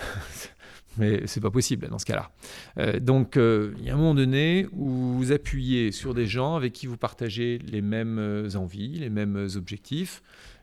[0.96, 2.30] Mais c'est pas possible dans ce cas-là.
[2.78, 6.56] Euh, donc, euh, il y a un moment donné où vous appuyez sur des gens
[6.56, 10.22] avec qui vous partagez les mêmes euh, envies, les mêmes objectifs.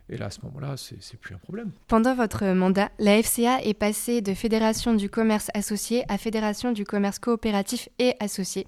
[0.09, 1.71] Et là, à ce moment-là, c'est plus un problème.
[1.87, 6.85] Pendant votre mandat, la FCA est passée de Fédération du commerce associé à Fédération du
[6.85, 8.67] commerce coopératif et associé.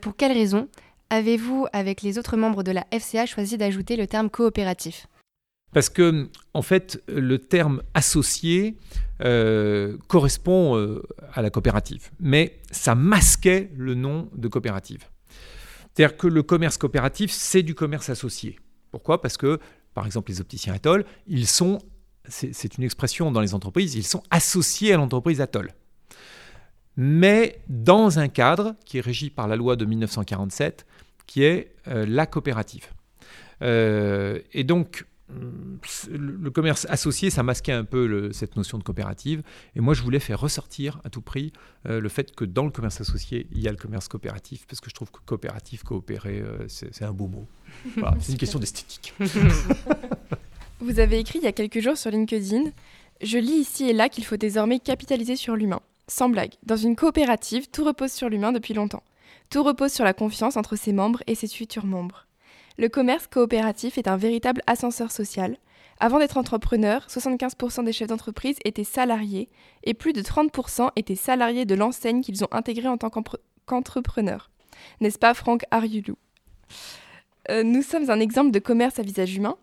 [0.00, 0.68] pour quelles raisons
[1.10, 5.08] avez-vous, avec les autres membres de la FCA, choisi d'ajouter le terme coopératif?
[5.72, 8.76] Parce que, en fait, le terme associé
[9.20, 11.02] euh, correspond euh,
[11.34, 15.04] à la coopérative, mais ça masquait le nom de coopérative.
[15.92, 18.58] C'est-à-dire que le commerce coopératif, c'est du commerce associé.
[18.90, 19.20] Pourquoi?
[19.20, 19.58] Parce que,
[19.92, 21.78] par exemple, les opticiens Atoll, ils sont,
[22.28, 25.74] c'est une expression dans les entreprises, ils sont associés à l'entreprise Atoll.
[26.96, 30.86] Mais dans un cadre qui est régi par la loi de 1947,
[31.26, 32.86] qui est euh, la coopérative.
[33.60, 39.42] et donc, le commerce associé, ça masquait un peu cette notion de coopérative.
[39.76, 41.52] Et moi, je voulais faire ressortir à tout prix
[41.86, 44.80] euh, le fait que dans le commerce associé, il y a le commerce coopératif, parce
[44.80, 47.46] que je trouve que coopératif, coopérer, euh, c'est un beau mot.
[48.20, 49.14] c'est une question d'esthétique.
[50.80, 52.70] Vous avez écrit il y a quelques jours sur LinkedIn
[53.20, 55.80] Je lis ici et là qu'il faut désormais capitaliser sur l'humain.
[56.06, 59.02] Sans blague, dans une coopérative, tout repose sur l'humain depuis longtemps.
[59.50, 62.27] Tout repose sur la confiance entre ses membres et ses futurs membres.
[62.80, 65.56] Le commerce coopératif est un véritable ascenseur social.
[65.98, 69.48] Avant d'être entrepreneur, 75% des chefs d'entreprise étaient salariés
[69.82, 73.10] et plus de 30% étaient salariés de l'enseigne qu'ils ont intégrée en tant
[73.66, 74.52] qu'entrepreneurs.
[75.00, 76.14] N'est-ce pas Franck Ariulou?
[77.50, 79.56] Euh, Nous sommes un exemple de commerce à visage humain,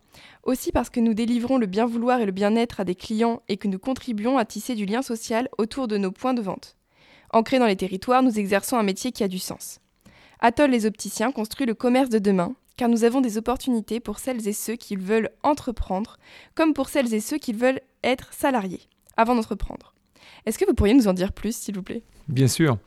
[0.43, 3.55] aussi parce que nous délivrons le bien vouloir et le bien-être à des clients et
[3.55, 6.75] que nous contribuons à tisser du lien social autour de nos points de vente.
[7.31, 9.79] Ancrés dans les territoires, nous exerçons un métier qui a du sens.
[10.41, 14.47] Atoll les opticiens construit le commerce de demain car nous avons des opportunités pour celles
[14.47, 16.17] et ceux qui veulent entreprendre,
[16.55, 18.81] comme pour celles et ceux qui veulent être salariés
[19.17, 19.93] avant d'entreprendre.
[20.45, 22.03] Est-ce que vous pourriez nous en dire plus, s'il vous plaît?
[22.27, 22.77] Bien sûr.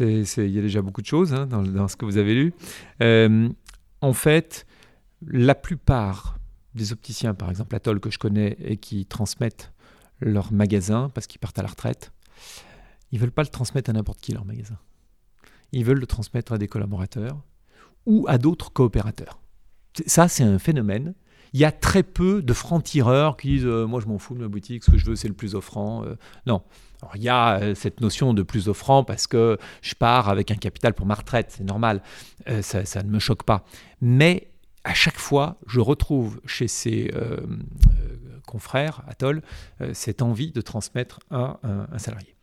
[0.00, 2.54] Il y a déjà beaucoup de choses hein, dans, ce que vous avez lu.
[3.02, 3.48] Euh,
[4.00, 4.66] en fait,
[5.26, 6.38] la plupart
[6.74, 9.72] des opticiens, par exemple Atoll que je connais et qui transmettent
[10.20, 12.12] leur magasin parce qu'ils partent à la retraite,
[13.10, 14.78] ils ne veulent pas le transmettre à n'importe qui leur magasin.
[15.72, 17.42] Ils veulent le transmettre à des collaborateurs
[18.06, 19.40] ou à d'autres coopérateurs.
[20.06, 21.14] Ça, c'est un phénomène.
[21.52, 24.40] Il y a très peu de francs-tireurs qui disent euh, Moi, je m'en fous de
[24.40, 26.04] ma boutique, ce que je veux, c'est le plus offrant.
[26.04, 26.62] Euh, non.
[27.14, 30.56] Il y a euh, cette notion de plus offrant parce que je pars avec un
[30.56, 32.02] capital pour ma retraite, c'est normal.
[32.62, 33.64] Ça, ça, ne me choque pas.
[34.00, 34.48] Mais
[34.84, 37.12] à chaque fois, je retrouve chez ces
[38.48, 39.42] confrères, Atoll,
[39.92, 42.34] cette envie de transmettre à un salarié.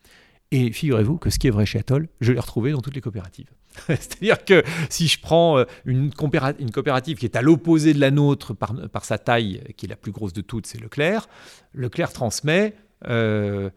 [0.50, 3.02] Et figurez-vous que ce qui est vrai chez Atoll, je l'ai retrouvé dans toutes les
[3.02, 3.50] coopératives.
[3.86, 8.54] C'est-à-dire que si je prends euh, une, coopérative qui est à l'opposé de la nôtre
[8.54, 11.28] par, sa taille, qui est la plus grosse de toutes, c'est Leclerc,
[11.74, 12.74] Leclerc transmet
[13.06, 13.70] euh,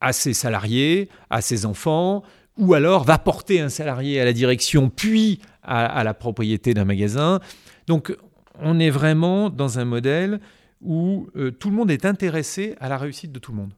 [0.00, 2.22] à ses salariés, à ses enfants,
[2.58, 7.40] ou alors va porter un salarié à la direction, puis à, la propriété d'un magasin.
[7.86, 8.16] Donc
[8.60, 10.40] on est vraiment dans un modèle
[10.80, 13.72] où euh, tout le monde est intéressé à la réussite de tout le monde.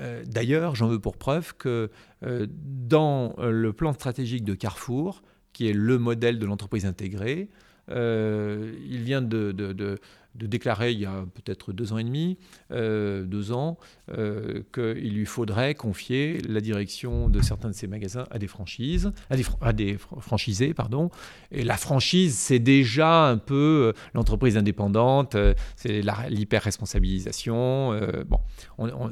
[0.00, 1.90] Euh, d'ailleurs, j'en veux pour preuve que
[2.24, 7.48] euh, dans euh, le plan stratégique de Carrefour, qui est le modèle de l'entreprise intégrée,
[7.88, 9.98] il vient de, de
[10.34, 12.38] déclarer il y a peut-être deux ans et demi,
[12.70, 13.78] euh, deux ans,
[14.16, 19.12] euh, qu'il lui faudrait confier la direction de certains de ses magasins à des franchises,
[19.60, 21.10] à des, franchisés, pardon.
[21.50, 25.36] Et la franchise, c'est déjà un peu euh, l'entreprise indépendante,
[25.76, 27.98] c'est l'hyper-responsabilisation.
[28.26, 28.40] bon,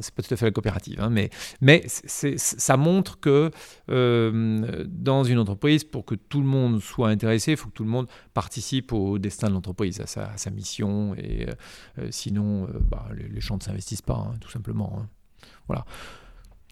[0.01, 3.51] c'est pas tout à fait la coopérative, hein, mais, mais ça montre que
[3.89, 7.91] dans une entreprise, pour que tout le monde soit intéressé, il faut que tout le
[7.91, 11.53] monde participe au destin de l'entreprise, à sa mission et euh,
[11.99, 14.99] euh, sinon, euh, bah, les, gens ne s'investissent pas, hein, tout simplement.
[14.99, 15.09] Hein.
[15.67, 15.85] Voilà.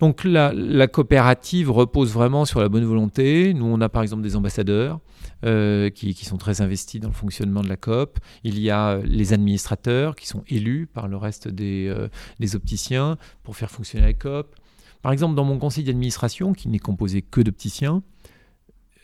[0.00, 0.52] Donc la,
[0.88, 3.54] coopérative repose vraiment sur la bonne volonté.
[3.54, 5.00] Nous, on a par exemple des ambassadeurs
[5.42, 8.18] qui, sont très investis dans le fonctionnement de la COP.
[8.44, 11.94] Il y a les administrateurs qui sont élus par le reste des,
[12.38, 14.54] des opticiens pour faire fonctionner la COP.
[15.00, 18.02] Par exemple, dans mon conseil d'administration, qui n'est composé que d'opticiens,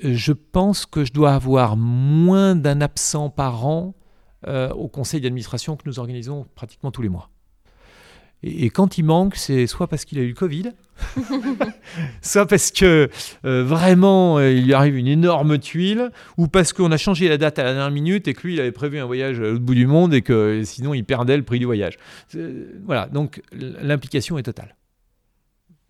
[0.03, 3.95] je pense que je dois avoir moins d'un absent par an
[4.47, 7.31] au conseil d'administration que nous organisons pratiquement tous les mois.
[8.45, 10.73] Et, quand il manque, c'est soit parce qu'il a eu le Covid,
[12.23, 13.09] soit parce que
[13.45, 17.39] euh, vraiment euh, il lui arrive une énorme tuile, ou parce qu'on a changé la
[17.39, 19.61] date à la dernière minute et que lui il avait prévu un voyage à l'autre
[19.61, 21.99] bout du monde et que sinon il perdait le prix du voyage.
[22.85, 24.75] Voilà, donc l'implication est totale.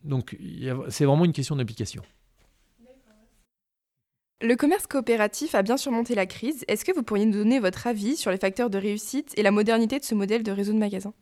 [0.04, 0.36] Donc
[0.88, 2.02] c'est vraiment une question d'implication.
[4.42, 6.64] Le commerce coopératif a bien surmonté la crise.
[6.66, 9.52] Est-ce que vous pourriez nous donner votre avis sur les facteurs de réussite et la
[9.52, 11.14] modernité de ce modèle de réseau de magasins?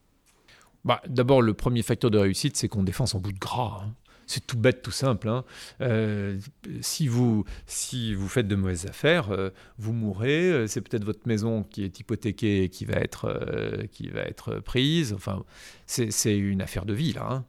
[0.86, 3.82] Bah, D'abord, le premier facteur de réussite, c'est qu'on défend son bout de gras.
[3.84, 3.94] Hein.
[4.26, 5.28] C'est tout bête, tout simple.
[5.28, 5.44] Hein.
[5.82, 6.38] Euh,
[6.80, 10.50] si, vous, faites de mauvaises affaires, euh, vous mourrez.
[10.50, 14.60] Euh, c'est peut-être votre maison qui est hypothéquée et qui va être, qui va être
[14.60, 15.12] prise.
[15.12, 15.44] Enfin,
[15.84, 17.16] c'est une affaire de vie.
[17.20, 17.44] Hein.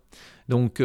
[0.50, 0.84] Donc,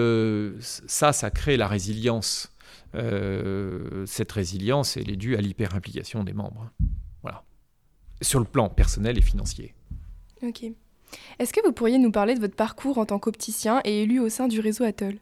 [0.61, 2.53] ça, ça crée la résilience
[2.97, 6.71] euh, cette résilience, elle est due à l'hyper-implication des membres.
[7.23, 7.45] Voilà.
[8.23, 9.75] Sur le plan personnel et financier.
[10.43, 10.65] Ok.
[11.39, 14.29] Est-ce que vous pourriez nous parler de votre parcours en tant qu'opticien et élu au
[14.29, 15.19] sein du réseau Atoll?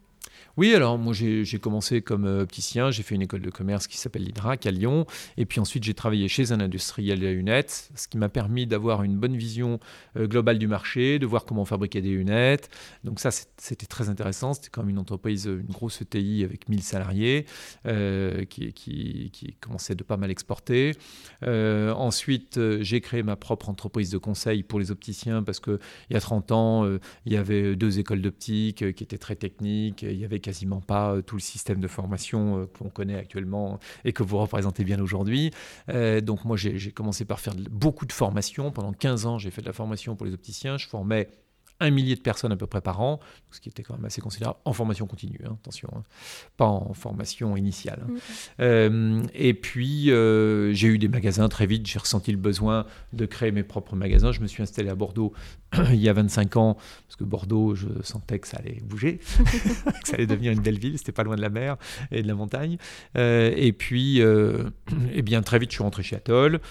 [0.57, 3.97] Oui, alors moi j'ai commencé comme euh, opticien, j'ai fait une école de commerce qui
[3.97, 8.07] s'appelle l'IDRAC à Lyon, et puis ensuite j'ai travaillé chez un industriel de lunettes, ce
[8.07, 9.79] qui m'a permis d'avoir une bonne vision
[10.15, 12.69] euh, globale du marché, de voir comment on fabriquait des lunettes.
[13.03, 16.81] Donc ça c'était très intéressant, c'était quand même une entreprise, une grosse ETI avec 1000
[16.83, 17.45] salariés
[17.85, 20.93] euh, qui, commençait de pas mal exporter.
[21.43, 26.21] ensuite j'ai créé ma propre entreprise de conseil pour les opticiens parce qu'il y a
[26.21, 26.85] 30 ans
[27.25, 31.13] il y avait deux écoles d'optique qui étaient très techniques, il y avait quasiment pas
[31.13, 34.99] euh, tout le système de formation euh, qu'on connaît actuellement et que vous représentez bien
[34.99, 35.51] aujourd'hui.
[35.89, 38.71] Euh, donc moi, j'ai commencé par faire beaucoup de formations.
[38.71, 40.77] Pendant 15 ans, j'ai fait de la formation pour les opticiens.
[40.77, 41.29] Je formais
[41.79, 43.19] un millier de personnes à peu près par an,
[43.51, 46.03] ce qui était quand même assez considérable, en formation continue, hein, attention, hein.
[46.57, 48.05] pas en formation initiale.
[48.07, 48.13] Hein.
[48.61, 53.25] Euh, et puis, euh, j'ai eu des magasins très vite, j'ai ressenti le besoin de
[53.25, 54.31] créer mes propres magasins.
[54.31, 55.33] Je me suis installé à Bordeaux
[55.89, 56.75] il y a 25 ans,
[57.07, 59.17] parce que Bordeaux, je sentais que ça allait bouger,
[59.97, 61.77] que ça allait devenir une belle ville, c'était pas loin de la mer
[62.11, 62.77] et de la montagne.
[63.17, 64.19] Euh, et puis,
[65.13, 66.61] eh bien, très vite, je suis rentré chez Atoll.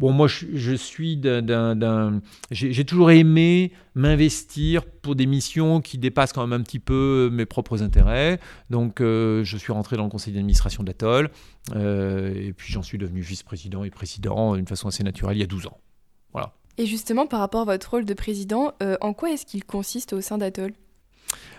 [0.00, 2.20] Bon, moi, je, suis d'un.
[2.50, 7.46] J'ai toujours aimé m'investir pour des missions qui dépassent quand même un petit peu mes
[7.46, 8.40] propres intérêts.
[8.70, 11.30] Donc, euh, je suis rentré dans le conseil d'administration d'Atoll.
[11.76, 15.44] Euh, et puis, j'en suis devenu vice-président et président d'une façon assez naturelle il y
[15.44, 15.78] a 12 ans.
[16.32, 16.54] Voilà.
[16.76, 20.12] Et justement, par rapport à votre rôle de président, euh, en quoi est-ce qu'il consiste
[20.12, 20.72] au sein d'Atoll?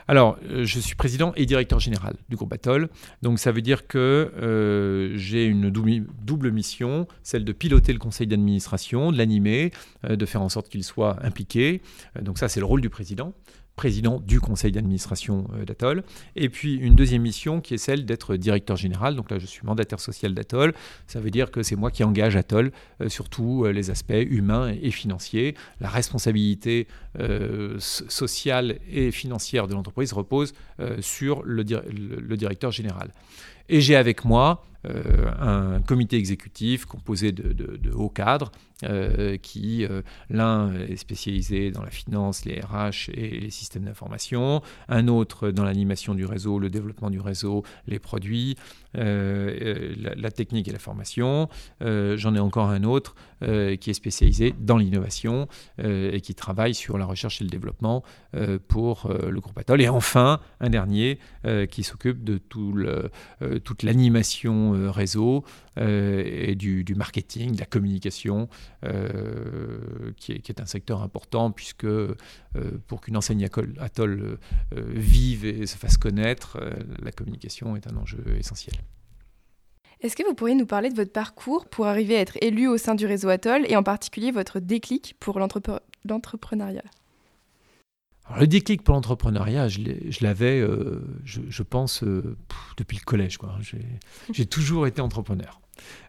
[0.08, 2.90] Alors, euh, je suis président et directeur général du groupe Atoll.
[3.22, 8.28] Donc, ça veut dire que euh, j'ai une double mission, celle de piloter le conseil
[8.28, 9.72] d'administration, de l'animer,
[10.04, 11.82] euh, de faire en sorte qu'il soit impliqué.
[12.22, 13.34] donc, ça, c'est le rôle du président
[13.76, 16.04] président du conseil d'administration euh, d'Atoll.
[16.36, 19.16] Et puis une deuxième mission qui est celle d'être directeur général.
[19.16, 20.74] Donc là, je suis mandataire social d'Atoll.
[21.08, 24.14] Ça veut dire que c'est moi qui engage Atoll euh, sur tous euh, les aspects
[24.14, 25.56] humains et financiers.
[25.80, 26.88] La responsabilité
[27.80, 30.54] sociale et financière de l'entreprise repose
[31.00, 33.14] sur le, directeur général.
[33.70, 38.52] Et j'ai avec moi un comité exécutif composé de, hauts cadres
[38.84, 44.62] euh, qui, euh, l'un est spécialisé dans la finance, les RH et les systèmes d'information,
[44.90, 48.58] un autre dans l'animation du réseau, le développement du réseau, les produits,
[48.94, 51.50] la, technique et la formation.
[51.82, 55.48] J'en ai encore un autre qui est spécialisé dans l'innovation
[55.84, 58.04] et qui travaille sur la recherche et le développement
[58.68, 59.82] pour le groupe Atoll.
[59.82, 61.20] Et enfin, un dernier
[61.70, 63.10] qui s'occupe de tout le,
[63.64, 65.44] toute l'animation euh, réseau
[65.78, 68.48] euh, et du, marketing, de la communication,
[68.84, 71.88] euh, qui est, un secteur important puisque
[72.88, 73.48] pour qu'une enseigne
[73.80, 74.38] Atoll
[74.72, 76.58] vive et se fasse connaître,
[77.02, 78.76] la communication est un enjeu essentiel.
[80.02, 82.78] Est-ce que vous pourriez nous parler de votre parcours pour arriver à être élu au
[82.78, 86.84] sein du réseau Atoll et en particulier votre déclic pour l'entrepreneuriat?
[88.40, 90.66] Le déclic pour l'entrepreneuriat, je l'avais,
[91.24, 92.04] je, pense,
[92.78, 93.38] depuis le collège.
[94.32, 95.60] J'ai toujours été entrepreneur.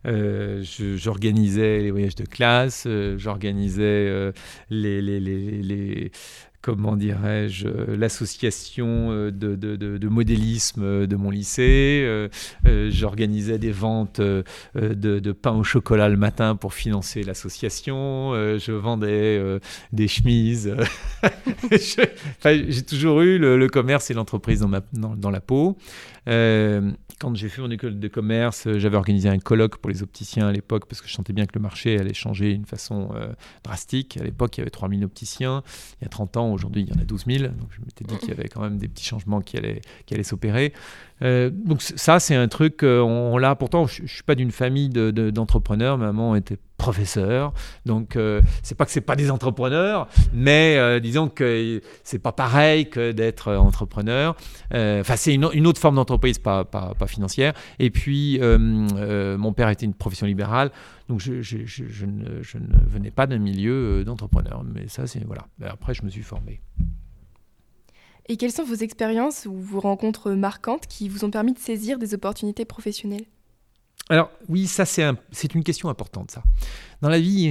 [0.05, 2.87] J'organisais les voyages de classe,
[3.17, 4.33] j'organisais
[4.71, 6.11] les, les,
[6.67, 12.29] comment dirais-je, euh, l'association euh, de, modélisme euh, de mon lycée.
[12.89, 18.33] J'organisais des ventes de, pain au chocolat le matin pour financer l'association.
[18.59, 19.61] je vendais
[19.93, 20.75] des chemises.
[21.71, 25.77] J'ai toujours eu le, commerce et l'entreprise dans, la peau
[27.19, 30.49] quand j'ai fait mon école de commerce, euh, j'avais organisé un colloque pour les opticiens
[30.49, 33.33] à l'époque parce que je sentais bien que le marché allait changer d'une façon euh,
[33.65, 34.19] drastique.
[34.21, 35.63] À l'époque, il y avait 3000 opticiens.
[36.01, 37.39] Il y a 30 ans, aujourd'hui, il y en a 12 000.
[37.55, 39.81] Donc je m'étais dit qu'il y avait quand même des petits changements qui allaient,
[40.23, 40.75] s'opérer.
[41.23, 43.55] Euh, donc ça, c'est un truc, on, l'a.
[43.55, 45.97] Pourtant, je, ne suis pas d'une famille d'entrepreneurs.
[45.97, 47.53] maman était professeur,
[47.85, 52.33] donc euh, c'est pas que c'est pas des entrepreneurs, mais euh, disons que c'est pas
[52.33, 54.37] pareil que d'être entrepreneur.
[54.73, 57.55] Enfin, c'est une, autre forme d'entreprise, pas, pas, financière.
[57.79, 60.71] Et puis, mon père était une profession libérale,
[61.09, 64.63] donc je, ne, ne, venais pas d'un milieu d'entrepreneur.
[64.65, 65.47] Mais ça, c'est voilà.
[65.65, 66.61] Après, je me suis formé.
[68.29, 71.99] Et quelles sont vos expériences ou vos rencontres marquantes qui vous ont permis de saisir
[71.99, 73.27] des opportunités professionnelles?
[74.09, 76.43] Alors oui, ça c'est une question importante ça.
[77.03, 77.45] Dans la vie,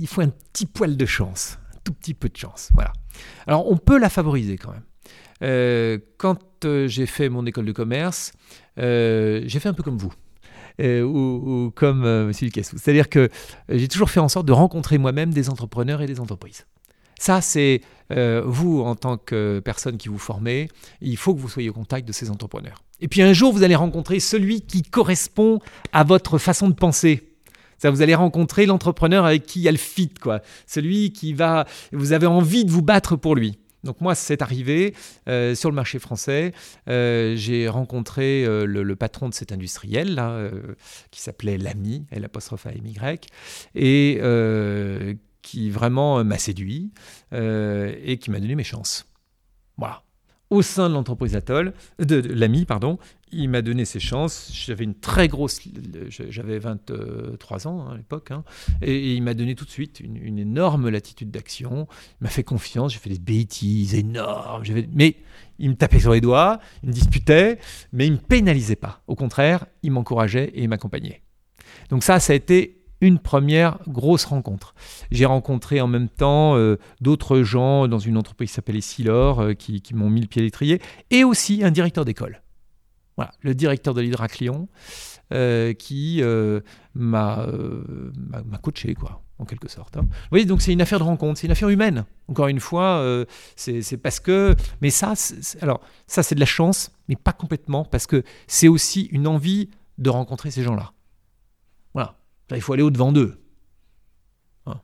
[0.00, 2.70] il faut un petit poil de chance, un tout petit peu de chance.
[2.74, 2.92] Voilà.
[3.46, 4.84] Alors on peut la favoriser quand même.
[5.42, 8.32] Euh, quand euh, j'ai fait mon école de commerce,
[8.78, 10.12] euh, j'ai fait un peu comme vous.
[10.78, 12.32] ou, comme M.
[12.50, 12.76] Cassou.
[12.78, 13.28] C'est-à-dire que
[13.68, 16.66] j'ai toujours fait en sorte de rencontrer moi-même des entrepreneurs et des entreprises.
[17.18, 17.80] Ça, c'est
[18.12, 20.68] euh, vous, en tant que personne qui vous formez,
[21.00, 22.82] il faut que vous soyez au contact de ces entrepreneurs.
[23.00, 25.60] Et puis un jour, vous allez rencontrer celui qui correspond
[25.92, 27.32] à votre façon de penser.
[27.78, 30.40] Ça, vous allez rencontrer l'entrepreneur avec qui il y a le fit, quoi.
[30.66, 33.58] Celui qui va, vous avez envie de vous battre pour lui.
[33.84, 34.94] Donc moi, c'est arrivé
[35.28, 36.52] euh, sur le marché français.
[36.88, 40.22] Euh, j'ai rencontré le, patron de cet industriel
[41.10, 43.26] qui s'appelait Lamy, L apostrophe A M Y,
[43.74, 44.20] et
[45.46, 46.90] qui vraiment euh, m'a séduit
[47.32, 49.06] euh, et qui m'a donné mes chances.
[49.78, 50.02] Voilà.
[50.50, 52.98] Au sein de l'entreprise Atoll, de, l'ami, pardon,
[53.32, 54.50] il m'a donné ses chances.
[54.52, 55.60] J'avais une très grosse,
[56.08, 58.44] j'avais 23 ans hein, à l'époque, hein,
[58.80, 61.88] et, il m'a donné tout de suite une, énorme latitude d'action.
[62.20, 62.92] Il m'a fait confiance.
[62.92, 64.62] J'ai fait des bêtises énormes.
[64.92, 65.16] Mais
[65.58, 67.58] il me tapait sur les doigts, il me disputait,
[67.92, 69.02] mais il me pénalisait pas.
[69.06, 71.22] Au contraire, il m'encourageait et il m'accompagnait.
[71.90, 74.74] Donc ça, ça a été une première grosse rencontre.
[75.10, 79.52] J'ai rencontré en même temps euh, d'autres gens dans une entreprise qui s'appelait Silor euh,
[79.54, 80.80] qui, m'ont mis le pied à l'étrier
[81.10, 82.42] et aussi un directeur d'école.
[83.16, 84.68] Voilà, le directeur de l'Hydraclion
[85.32, 86.22] euh, qui
[86.94, 87.46] m'a
[88.62, 89.96] coaché, quoi, en quelque sorte.
[89.96, 90.02] Hein.
[90.02, 92.04] Vous voyez, donc c'est une affaire de rencontre, c'est une affaire humaine.
[92.28, 93.24] Encore une fois,
[93.56, 94.54] c'est parce que.
[94.82, 95.14] Mais ça,
[95.62, 99.70] alors, ça, c'est de la chance, mais pas complètement, parce que c'est aussi une envie
[99.96, 100.92] de rencontrer ces gens-là
[102.54, 103.38] il faut aller au-devant d'eux.
[104.66, 104.80] Hein.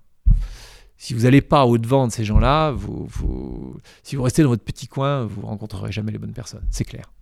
[0.96, 4.88] Si vous n'allez pas au-devant de ces gens-là, vous, si vous restez dans votre petit
[4.88, 6.66] coin, vous ne rencontrerez jamais les bonnes personnes.
[6.70, 7.12] C'est clair.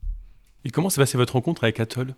[0.64, 2.14] Et comment s'est passée votre rencontre avec Atoll?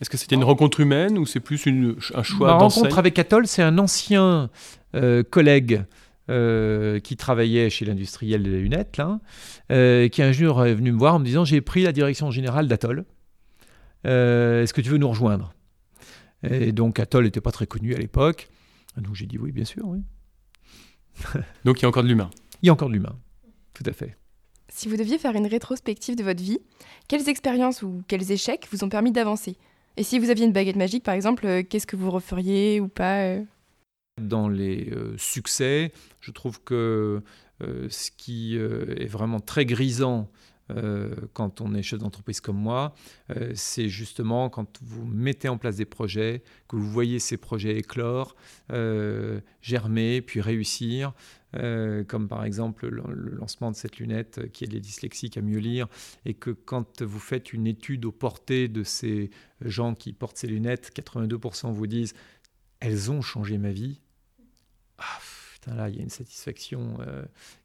[0.00, 3.18] Est-ce que c'était une rencontre humaine ou c'est plus une, un choix Ma rencontre avec
[3.18, 4.48] Atoll, c'est un ancien
[4.94, 5.84] euh, collègue
[6.30, 9.18] euh, qui travaillait chez l'industriel des lunettes, là,
[9.72, 12.30] euh, qui un jour est venu me voir en me disant J'ai pris la direction
[12.30, 13.04] générale d'Atoll.
[14.04, 15.52] Est-ce que tu veux nous rejoindre?
[16.42, 18.48] Et donc Atoll n'était pas très connu à l'époque.
[18.96, 20.00] Donc j'ai dit oui, bien sûr, oui.
[21.64, 22.30] donc il y a encore de l'humain.
[22.62, 23.16] Il y a encore de l'humain,
[23.74, 24.16] tout à fait.
[24.68, 26.58] Si vous deviez faire une rétrospective de votre vie,
[27.08, 29.56] quelles expériences ou quels échecs vous ont permis d'avancer?
[29.96, 32.88] Et si vous aviez une baguette magique, par exemple, euh, qu'est-ce que vous referiez ou
[32.88, 33.42] pas euh?
[34.20, 37.22] Dans les euh, succès, je trouve que
[37.60, 40.30] ce qui est vraiment très grisant
[40.70, 42.94] euh, quand on est chef d'entreprise comme moi,
[43.30, 47.76] euh, c'est justement quand vous mettez en place des projets, que vous voyez ces projets
[47.76, 48.36] éclore,
[48.72, 51.12] euh, germer, puis réussir,
[52.08, 53.02] comme par exemple le,
[53.36, 55.88] lancement de cette lunette qui aide les dyslexiques à mieux lire,
[56.26, 59.30] et que quand vous faites une étude aux portées de ces
[59.62, 62.12] gens qui portent ces lunettes, 82% vous disent
[62.80, 64.00] elles ont changé ma vie?
[64.98, 65.18] Ah,
[65.74, 66.98] là, il y a une satisfaction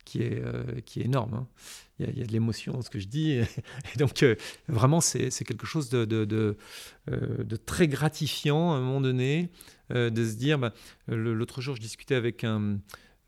[0.06, 0.44] qui, est,
[0.86, 1.34] qui est énorme.
[1.34, 1.48] Hein
[2.00, 3.32] il y, a de l'émotion dans ce que je dis.
[3.96, 4.36] Et donc, euh,
[4.68, 6.58] vraiment, c'est quelque chose de, de,
[7.12, 9.50] euh, très gratifiant à un moment donné,
[9.92, 10.74] euh, de se dire, bah,
[11.08, 12.80] l'autre jour, je discutais avec un,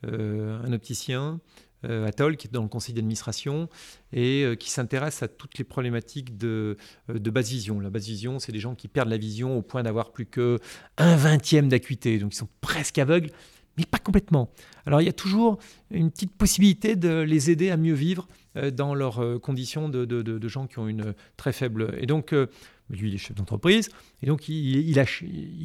[0.03, 1.39] un opticien,
[1.84, 3.69] Atoll, qui est dans le conseil d'administration
[4.11, 6.78] et qui s'intéresse à toutes les problématiques de,
[7.09, 7.80] de basse vision.
[7.80, 10.57] La basse vision, c'est des gens qui perdent la vision au point d'avoir plus que
[10.97, 13.30] un vingtième d'acuité, donc ils sont presque aveugles,
[13.78, 14.49] mais pas complètement.
[14.86, 15.57] Alors il y a toujours
[15.91, 20.47] une petite possibilité de les aider à mieux vivre euh, dans leurs euh, conditions de,
[20.47, 21.95] gens qui ont une très faible.
[21.99, 22.47] Et donc, euh,
[22.89, 23.89] lui, il est chef d'entreprise.
[24.21, 24.95] Et donc, il,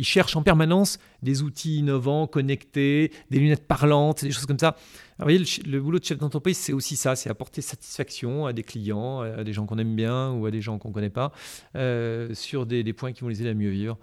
[0.03, 4.77] cherche en permanence des outils innovants, connectés, des lunettes parlantes, des choses comme ça.
[5.19, 8.63] vous voyez, le, boulot de chef d'entreprise, c'est aussi ça, c'est apporter satisfaction à des
[8.63, 11.33] clients, à des gens qu'on aime bien ou à des gens qu'on ne connaît pas,
[12.33, 13.99] sur des, points qui vont les aider à mieux vivre.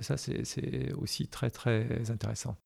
[0.00, 2.56] Ça, c'est aussi très, très intéressant.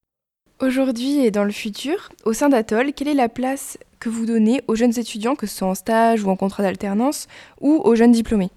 [0.61, 4.61] Aujourd'hui et dans le futur, au sein d'Atoll, quelle est la place que vous donnez
[4.67, 7.29] aux jeunes étudiants, que ce soit en stage ou en contrat d'alternance,
[7.61, 8.51] ou aux jeunes diplômés?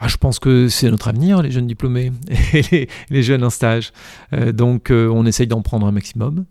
[0.00, 2.10] Ah, je pense que c'est notre avenir, les jeunes diplômés
[2.54, 3.92] et les, jeunes en stage.
[4.32, 6.44] Euh, donc euh, on essaye d'en prendre un maximum.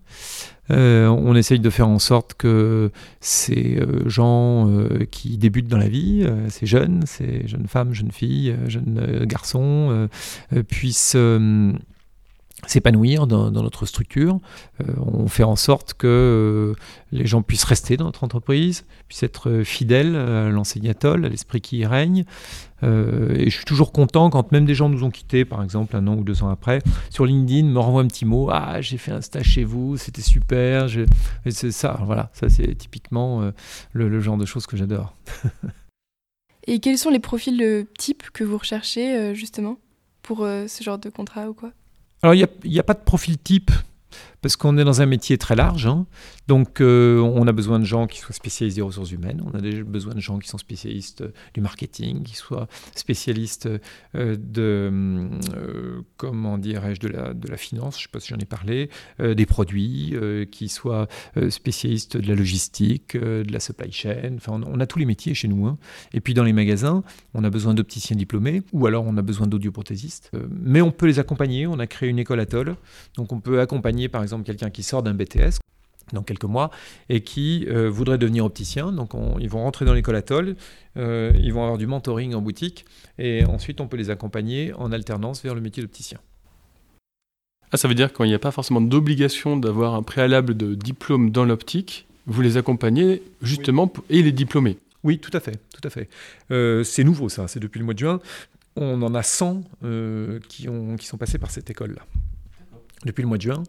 [0.71, 4.69] Euh, on essaye de faire en sorte que ces gens
[5.11, 10.09] qui débutent dans la vie, ces jeunes, ces jeunes femmes, jeunes filles, jeunes garçons,
[10.67, 11.15] puissent
[12.65, 14.39] s'épanouir dans, notre structure.
[14.81, 16.79] Euh, on fait en sorte que euh,
[17.11, 21.77] les gens puissent rester dans notre entreprise, puissent être fidèles à l'enseigne à l'esprit qui
[21.77, 22.25] y règne.
[22.83, 25.95] Euh, et je suis toujours content quand même des gens nous ont quittés, par exemple
[25.95, 28.97] un an ou deux ans après, sur LinkedIn, me renvoient un petit mot Ah, j'ai
[28.97, 30.87] fait un stage chez vous, c'était super.
[31.49, 33.51] C'est ça, voilà, ça c'est typiquement
[33.93, 35.15] le, le, genre de choses que j'adore.
[36.67, 39.77] et quels sont les profils de type que vous recherchez justement
[40.21, 41.71] pour ce genre de contrat ou quoi?
[42.21, 43.71] Alors, il n'y a, pas de profil type
[44.47, 45.87] parce qu'on est dans un métier très large.
[45.87, 46.05] Hein.
[46.47, 49.43] Donc, euh, on a besoin de gens qui soient spécialisés des ressources humaines.
[49.45, 53.67] On a besoin de gens qui sont spécialistes euh, du marketing, qui soient spécialistes
[54.15, 55.27] euh, de,
[56.15, 58.89] comment dirais-je, de la, de la finance, je ne sais pas si j'en ai parlé,
[59.19, 60.15] des produits,
[60.51, 61.07] qui soient
[61.49, 64.35] spécialistes de la logistique, de la supply chain.
[64.37, 65.65] Enfin, on, a tous les métiers chez nous.
[65.65, 65.77] Hein.
[66.13, 69.47] Et puis, dans les magasins, on a besoin d'opticiens diplômés ou alors on a besoin
[69.47, 70.31] d'audioprothésistes.
[70.49, 71.67] mais on peut les accompagner.
[71.67, 72.75] On a créé une école Atoll.
[73.17, 75.59] Donc, on peut accompagner, par exemple, quelqu'un qui sort d'un BTS
[76.13, 76.71] dans quelques mois
[77.09, 78.91] et qui euh, voudrait devenir opticien.
[78.91, 80.55] Donc ils vont rentrer dans l'école Atoll,
[80.97, 82.85] euh, ils vont avoir du mentoring en boutique
[83.17, 86.19] et ensuite on peut les accompagner en alternance vers le métier d'opticien.
[87.71, 91.31] Ah, ça veut dire qu'il n'y a pas forcément d'obligation d'avoir un préalable de diplôme
[91.31, 94.77] dans l'optique, vous les accompagnez justement et les diplômés.
[95.03, 96.09] Oui, tout à fait, tout à fait.
[96.51, 98.19] Euh, c'est nouveau ça, c'est depuis le mois de juin.
[98.77, 99.63] On en a 100
[100.47, 102.03] qui, ont, qui sont passés par cette école-là
[103.05, 103.63] depuis le mois de juin.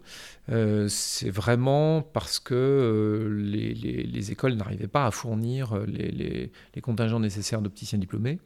[0.51, 6.51] Euh, c'est vraiment parce que euh, les, écoles n'arrivaient pas à fournir euh, les,
[6.81, 8.39] contingents nécessaires d'opticiens diplômés.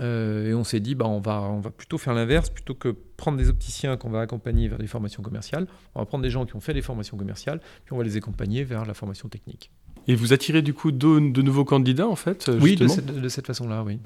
[0.00, 3.38] et on s'est dit, bah, on, va, on va plutôt faire l'inverse, plutôt que prendre
[3.38, 6.56] des opticiens qu'on va accompagner vers des formations commerciales, on va prendre des gens qui
[6.56, 9.70] ont fait des formations commerciales, puis on va les accompagner vers la formation technique.
[10.08, 13.84] Et vous attirez du coup de, nouveaux candidats en fait Oui, de, de cette façon-là,
[13.84, 13.98] oui.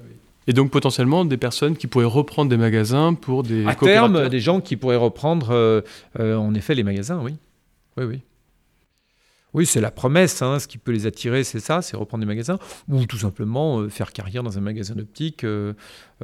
[0.47, 3.65] Et donc potentiellement des personnes qui pourraient reprendre des magasins pour des...
[3.65, 5.81] À terme, des gens qui pourraient reprendre euh,
[6.19, 7.35] euh, en effet les magasins, oui.
[7.97, 8.19] Oui, oui.
[9.53, 10.41] Oui, c'est la promesse.
[10.41, 10.57] Hein.
[10.59, 12.57] Ce qui peut les attirer, c'est ça, c'est reprendre des magasins,
[12.89, 15.43] ou tout simplement euh, faire carrière dans un magasin d'optique.
[15.43, 15.73] Euh,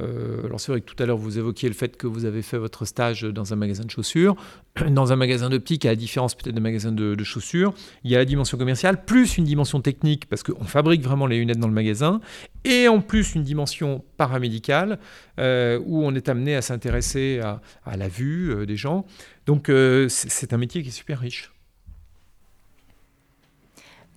[0.00, 2.42] euh, alors c'est vrai que tout à l'heure vous évoquiez le fait que vous avez
[2.42, 4.34] fait votre stage dans un magasin de chaussures.
[4.90, 7.74] Dans un magasin d'optique, à la différence peut-être d'un magasin de, chaussures,
[8.04, 11.38] il y a la dimension commerciale plus une dimension technique parce qu'on fabrique vraiment les
[11.38, 12.20] lunettes dans le magasin,
[12.64, 14.98] et en plus une dimension paramédicale
[15.38, 19.06] où on est amené à s'intéresser à, la vue des gens.
[19.46, 19.70] Donc
[20.08, 21.50] c'est un métier qui est super riche.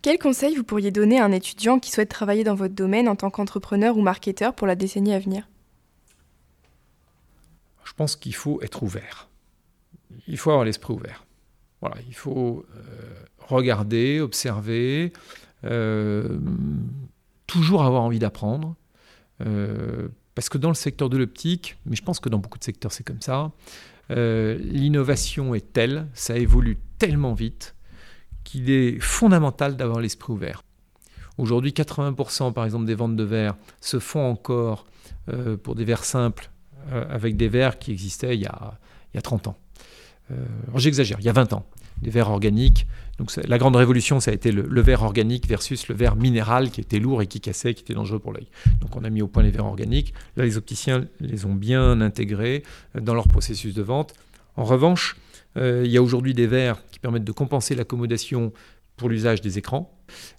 [0.04, 3.16] Quel conseil vous pourriez donner à un étudiant qui souhaite travailler dans votre domaine en
[3.16, 5.47] tant qu'entrepreneur ou marketeur pour la décennie à venir?
[7.86, 9.30] Je pense qu'il faut être ouvert.
[10.28, 11.26] Il faut avoir l'esprit ouvert.
[11.80, 15.14] Voilà, il faut euh, regarder, observer,
[15.64, 16.38] euh,
[17.47, 18.76] toujours avoir envie d'apprendre.
[19.39, 22.66] Euh, parce que dans le secteur de l'optique, mais je pense que dans beaucoup de
[22.66, 23.54] secteurs c'est comme ça,
[24.10, 27.72] l'innovation est telle, ça évolue tellement vite
[28.54, 30.64] qu'il est fondamental d'avoir l'esprit ouvert.
[31.39, 34.86] Aujourd'hui, 80% par exemple des ventes de verres se font encore
[35.30, 36.51] euh, pour des verres simples
[36.91, 38.80] euh, avec des verres qui existaient il y a,
[39.12, 39.58] il y a 30 ans.
[40.30, 40.36] Euh,
[40.76, 41.66] j'exagère, il y a 20 ans.
[42.04, 42.86] Des verres organiques.
[43.18, 46.82] Donc la grande révolution, ça a été le, verre organique versus le verre minéral qui
[46.82, 48.47] était lourd et qui cassait, qui était dangereux pour l'œil.
[48.82, 50.14] Donc on a mis au point les verres organiques.
[50.38, 52.62] Là, les opticiens les ont bien intégrés
[52.93, 54.14] dans leur processus de vente.
[54.58, 55.16] En revanche,
[55.56, 58.51] il y a aujourd'hui des verres qui permettent de compenser l'accommodation
[58.97, 59.97] pour l'usage des écrans.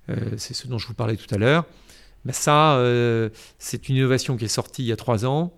[0.09, 1.65] Euh, c'est ce dont je vous parlais tout à l'heure.
[2.25, 5.53] Mais ça, euh, c'est une innovation qui est sortie il y a trois ans.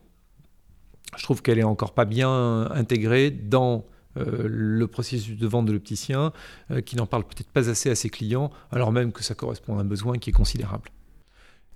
[1.17, 3.87] Je trouve qu'elle est encore pas bien intégrée dans
[4.17, 6.33] le processus de vente de l'opticien,
[6.87, 9.83] qui n'en parle peut-être pas assez à ses clients, alors même que ça correspond à
[9.83, 10.91] un besoin qui est considérable.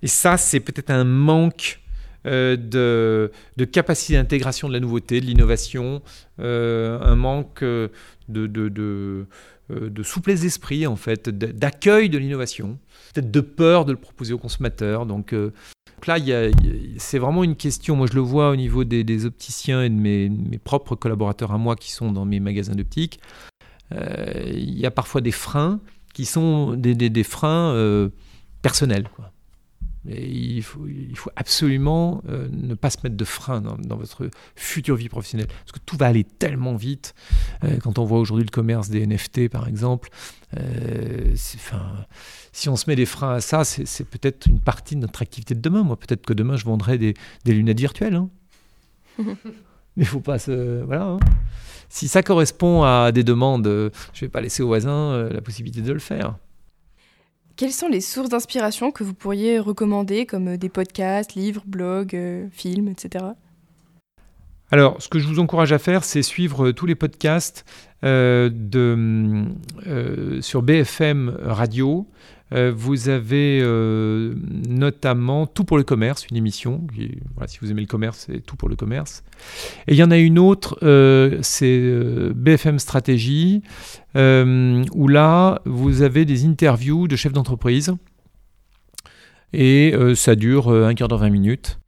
[0.03, 1.81] Et ça, c'est peut-être un manque
[2.27, 6.03] euh, de, capacité d'intégration de la nouveauté, de l'innovation,
[6.39, 7.89] euh, un manque euh,
[8.29, 12.79] de, de, souplesse d'esprit, en fait, d'accueil de l'innovation,
[13.14, 15.07] peut-être de peur de le proposer aux consommateurs.
[15.07, 15.35] Donc,
[16.07, 16.16] là,
[16.99, 20.59] c'est vraiment une question, moi je le vois au niveau des, opticiens et de mes,
[20.62, 23.21] propres collaborateurs à moi qui sont dans mes magasins d'optique,
[23.93, 25.81] il y a parfois des freins
[26.12, 28.11] qui sont des, freins
[28.62, 29.09] personnels.
[30.07, 34.96] Il, faut, il faut absolument euh, ne pas se mettre de frein dans, votre future
[34.96, 35.48] vie professionnelle.
[35.48, 37.14] Parce que tout va aller tellement vite.
[37.82, 40.09] quand on voit aujourd'hui le commerce des NFT, par exemple,
[42.53, 45.55] si on se met des freins à ça, c'est peut-être une partie de notre activité
[45.55, 45.82] de demain.
[45.82, 47.14] Moi, peut-être que demain, je vendrai des,
[47.46, 48.16] lunettes virtuelles.
[48.16, 48.28] Hein.
[49.18, 49.34] Mais
[49.96, 50.82] il faut pas se.
[50.84, 51.05] Voilà.
[51.05, 51.18] Hein.
[51.88, 55.32] Si ça correspond à des demandes, euh, je ne vais pas laisser aux voisins euh,
[55.32, 56.36] la possibilité de le faire.
[57.61, 62.19] Quelles sont les sources d'inspiration que vous pourriez recommander, comme euh, des podcasts, livres, blogs,
[62.51, 63.23] films, etc.
[64.71, 67.67] Alors, ce que je vous encourage à faire, c'est suivre tous les podcasts
[68.03, 69.45] de,
[70.41, 72.07] sur BFM Radio.
[72.53, 74.34] Euh, vous avez euh,
[74.68, 76.86] notamment Tout pour le commerce, une émission.
[77.46, 79.22] si vous aimez le commerce, c'est Tout pour le commerce.
[79.86, 81.80] Et il y en a une autre, euh, c'est
[82.34, 83.62] BFM Stratégie,
[84.14, 87.94] où là, vous avez des interviews de chefs d'entreprise.
[89.53, 91.78] Et ça dure un quart d'heure, 20 minutes.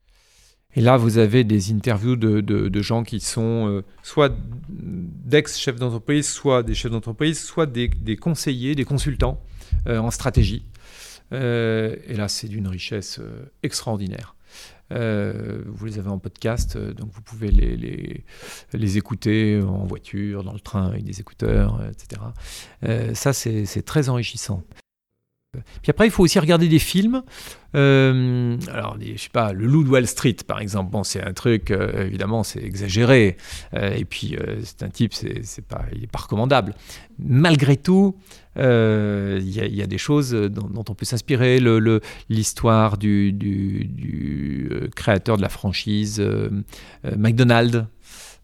[0.74, 4.32] Et là, vous avez des interviews de, gens qui sont soit
[4.68, 9.40] d'ex-chefs d'entreprise, soit des chefs d'entreprise, soit des, conseillers, des consultants
[9.86, 10.64] en stratégie.
[11.32, 14.36] Euh, et là, c'est d'une richesse euh, extraordinaire.
[14.90, 18.24] vous les avez en podcast, donc vous pouvez les,
[18.72, 22.20] les, écouter en voiture, dans le train avec des écouteurs, etc.
[23.14, 24.62] ça, c'est très enrichissant.
[25.82, 27.22] Puis après, il faut aussi regarder des films.
[27.74, 30.90] Euh, alors, je sais pas, le loup de Wall Street, par exemple.
[30.90, 33.36] Bon, c'est un truc, euh, évidemment, c'est exagéré.
[33.74, 36.74] Euh, et puis, c'est un type, c'est pas, il n'est pas recommandable.
[37.18, 38.16] Malgré tout,
[38.56, 41.58] il y, a des choses dont, on peut s'inspirer.
[42.28, 46.22] L'histoire du, du, du, créateur de la franchise
[47.16, 47.84] McDonald's.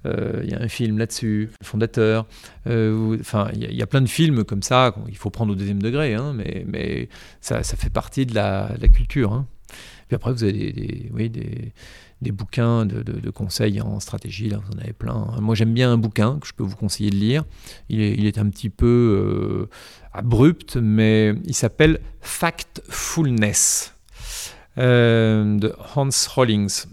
[0.06, 2.26] Euh, il y a un film là-dessus, le fondateur.
[2.66, 5.82] Euh, enfin, il y, a plein de films comme ça, il faut prendre au deuxième
[5.82, 7.08] degré, hein, mais, mais
[7.40, 9.32] ça, ça, fait partie de la, culture.
[9.32, 9.46] Hein.
[10.06, 11.72] Puis après, vous avez des, oui, des,
[12.22, 15.36] des bouquins de, conseils en stratégie, là, vous en avez plein.
[15.40, 17.44] Moi, j'aime bien un bouquin que je peux vous conseiller de lire.
[17.88, 19.68] Il est, un petit peu euh,
[20.12, 23.94] abrupt, mais il s'appelle Factfulness.
[24.76, 26.84] de Hans Rollings.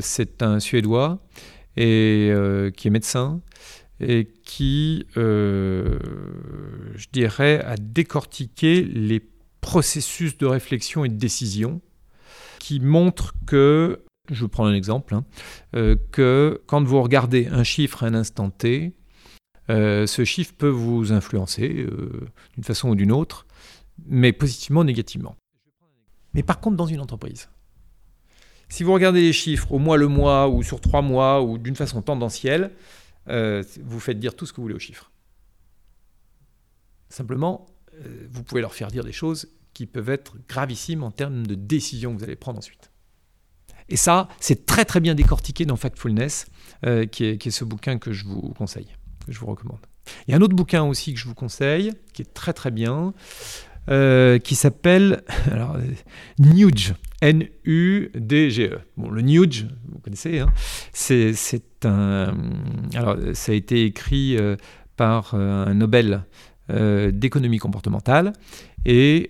[0.00, 1.20] c'est un Suédois
[1.76, 3.40] et euh, qui est médecin
[4.00, 5.98] et qui, euh,
[6.94, 9.22] je dirais, a décortiqué les
[9.60, 11.80] processus de réflexion et de décision
[12.58, 15.24] qui montrent que, je prendre un exemple, hein,
[15.74, 18.94] euh, que quand vous regardez un chiffre à un instant T,
[19.68, 21.86] ce chiffre peut vous influencer
[22.54, 23.46] d'une façon ou d'une autre,
[24.04, 25.36] mais positivement ou négativement.
[26.34, 27.48] Mais par contre, dans une entreprise,
[28.70, 31.74] si vous regardez les chiffres au mois le mois ou sur trois mois ou d'une
[31.74, 32.70] façon tendancielle,
[33.28, 35.10] euh, vous faites dire tout ce que vous voulez aux chiffres.
[37.08, 41.46] Simplement, euh, vous pouvez leur faire dire des choses qui peuvent être gravissimes en termes
[41.46, 42.89] de décisions que vous allez prendre ensuite.
[43.90, 46.46] Et ça, c'est très très bien décortiqué dans Factfulness,
[46.86, 48.86] euh, qui, est, ce bouquin que je vous conseille,
[49.26, 49.80] que je vous recommande.
[50.26, 52.70] Il y a un autre bouquin aussi que je vous conseille, qui est très très
[52.70, 53.12] bien,
[53.90, 55.24] euh, qui s'appelle
[56.38, 58.78] Nuge, N-U-D-G-E.
[58.96, 60.50] Bon, le Nuge, vous connaissez, hein,
[60.92, 61.34] c'est,
[61.84, 62.34] un.
[62.94, 64.56] Alors, ça a été écrit euh,
[64.96, 66.24] par un Nobel
[66.68, 68.32] d'économie comportementale
[68.86, 69.28] et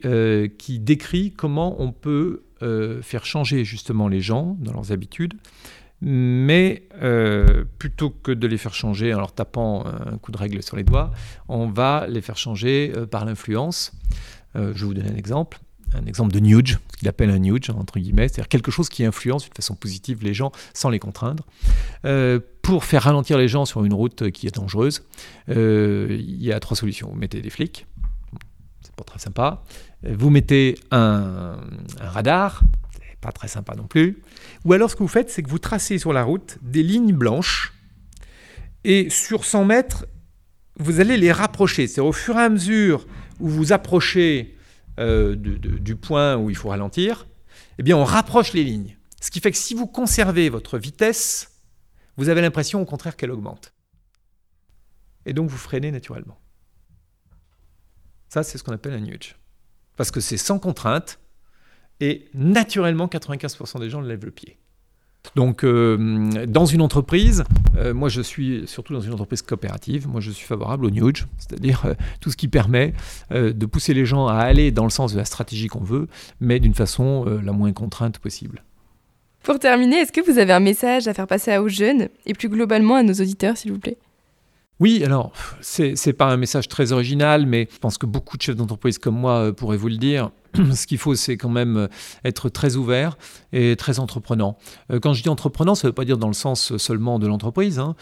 [0.59, 2.43] qui décrit comment on peut
[3.03, 5.35] faire changer justement les gens dans leurs habitudes
[6.03, 6.89] mais
[7.79, 10.83] plutôt que de les faire changer en leur tapant un coup de règle sur les
[10.83, 11.11] doigts,
[11.49, 13.93] on va les faire changer par l'influence.
[14.57, 15.59] Euh, je vais vous donner un exemple
[15.93, 19.05] un exemple de nudge, ce qu'il appelle un nudge, entre guillemets, c'est-à-dire quelque chose qui
[19.05, 21.45] influence d'une façon positive les gens sans les contraindre.
[22.05, 25.03] Euh, pour faire ralentir les gens sur une route qui est dangereuse,
[25.49, 27.09] euh, il y a trois solutions.
[27.09, 27.89] Vous mettez des flics,
[28.91, 29.63] c'est pas très sympa.
[30.03, 31.57] Vous mettez un,
[32.01, 32.63] un radar,
[32.93, 34.23] c'est pas très sympa non plus.
[34.65, 37.15] Ou alors ce que vous faites, c'est que vous tracez sur la route des lignes
[37.15, 37.73] blanches
[38.85, 40.07] et sur 100 mètres,
[40.79, 41.87] vous allez les rapprocher.
[41.87, 43.07] C'est au fur et à mesure
[43.39, 44.57] où vous approchez
[44.99, 47.27] euh, du point où il faut ralentir,
[47.79, 48.97] eh bien on rapproche les lignes.
[49.21, 51.51] Ce qui fait que si vous conservez votre vitesse,
[52.17, 53.75] vous avez l'impression au contraire qu'elle augmente.
[55.27, 56.40] Et donc vous freinez naturellement.
[58.31, 59.35] Ça, c'est ce qu'on appelle un nudge.
[59.97, 61.19] Parce que c'est sans contrainte,
[61.99, 64.57] et naturellement, 95% des gens lèvent le pied.
[65.35, 67.45] Donc, euh, dans une entreprise,
[67.77, 71.27] euh, moi je suis surtout dans une entreprise coopérative, moi je suis favorable au nudge,
[71.37, 72.95] c'est-à-dire euh, tout ce qui permet
[73.31, 76.09] de pousser les gens à aller dans le sens de la stratégie qu'on veut,
[76.41, 78.63] mais d'une façon la moins contrainte possible.
[79.43, 82.49] Pour terminer, est-ce que vous avez un message à faire passer aux jeunes et plus
[82.49, 83.99] globalement à nos auditeurs, s'il vous plaît?
[84.81, 88.43] Oui, alors, c'est n'est pas un message très original, mais je pense que beaucoup de
[88.43, 90.31] chefs d'entreprise comme moi euh, pourraient vous le dire.
[90.75, 91.89] Ce qu'il faut, c'est quand même euh,
[92.25, 93.19] être très ouvert
[93.53, 94.57] et très entreprenant.
[94.91, 97.27] Euh, quand je dis entreprenant, ça ne veut pas dire dans le sens seulement de
[97.27, 97.79] l'entreprise.
[97.79, 97.95] Hein.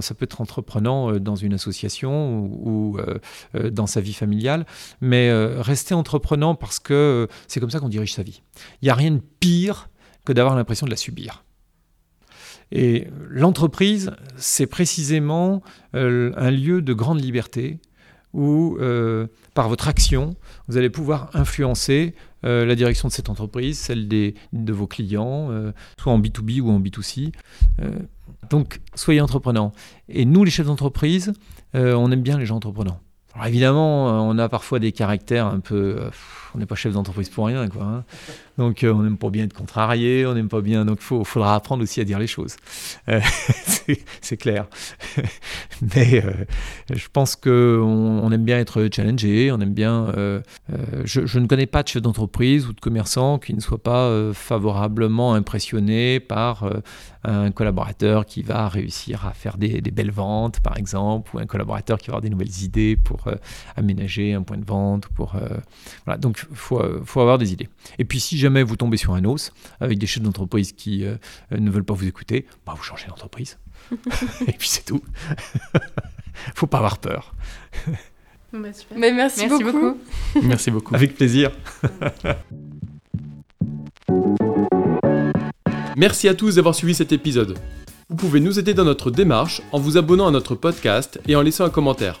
[0.00, 2.98] ça peut être entreprenant dans une association ou,
[3.72, 4.66] dans sa vie familiale.
[5.00, 8.42] Mais rester entreprenant parce que c'est comme ça qu'on dirige sa vie.
[8.80, 9.88] Il n'y a rien de pire
[10.24, 11.42] que d'avoir l'impression de la subir.
[12.72, 15.62] Et l'entreprise, c'est précisément
[15.94, 17.78] euh, un lieu de grande liberté
[18.32, 20.36] où, euh, par votre action,
[20.68, 22.14] vous allez pouvoir influencer
[22.44, 25.50] euh, la direction de cette entreprise, celle des, de vos clients,
[25.98, 27.32] soit en B2B ou en B2C.
[28.50, 29.72] donc, soyez entreprenants.
[30.08, 31.32] Et nous, les chefs d'entreprise,
[31.74, 33.00] on aime bien les gens entreprenants.
[33.34, 35.98] Alors évidemment, on a parfois des caractères un peu...
[36.54, 37.84] on n'est pas chef d'entreprise pour rien, quoi.
[37.84, 38.04] Hein.
[38.60, 40.84] Donc euh, on n'aime pas bien être contrarié, on n'aime pas bien.
[40.84, 42.56] Donc il faudra apprendre aussi à dire les choses.
[43.08, 43.18] Euh,
[44.20, 44.66] c'est clair.
[45.94, 46.44] Mais euh,
[46.92, 50.12] je pense qu'on on aime bien être challengé, on aime bien.
[51.04, 55.32] Je, ne connais pas de chef d'entreprise ou de commerçant qui ne soit pas favorablement
[55.32, 56.70] impressionné par
[57.24, 61.46] un collaborateur qui va réussir à faire des, des, belles ventes, par exemple, ou un
[61.46, 63.24] collaborateur qui va avoir des nouvelles idées pour
[63.76, 65.08] aménager un point de vente.
[65.08, 65.34] Pour,
[66.04, 66.18] voilà.
[66.18, 67.68] Donc il faut, faut avoir des idées.
[67.98, 71.04] Et puis si jamais jamais vous tombez sur un os avec des chefs d'entreprise qui
[71.04, 71.16] euh,
[71.56, 73.58] ne veulent pas vous écouter, bah vous changez d'entreprise.
[74.46, 75.02] Et puis c'est tout.
[76.54, 77.34] Faut pas avoir peur.
[78.52, 79.98] Bah, Mais merci, beaucoup.
[80.42, 80.94] merci beaucoup.
[80.94, 81.52] Avec plaisir.
[85.96, 87.56] Merci à tous d'avoir suivi cet épisode.
[88.08, 91.42] Vous pouvez nous aider dans notre démarche en vous abonnant à notre podcast et en
[91.42, 92.20] laissant un commentaire.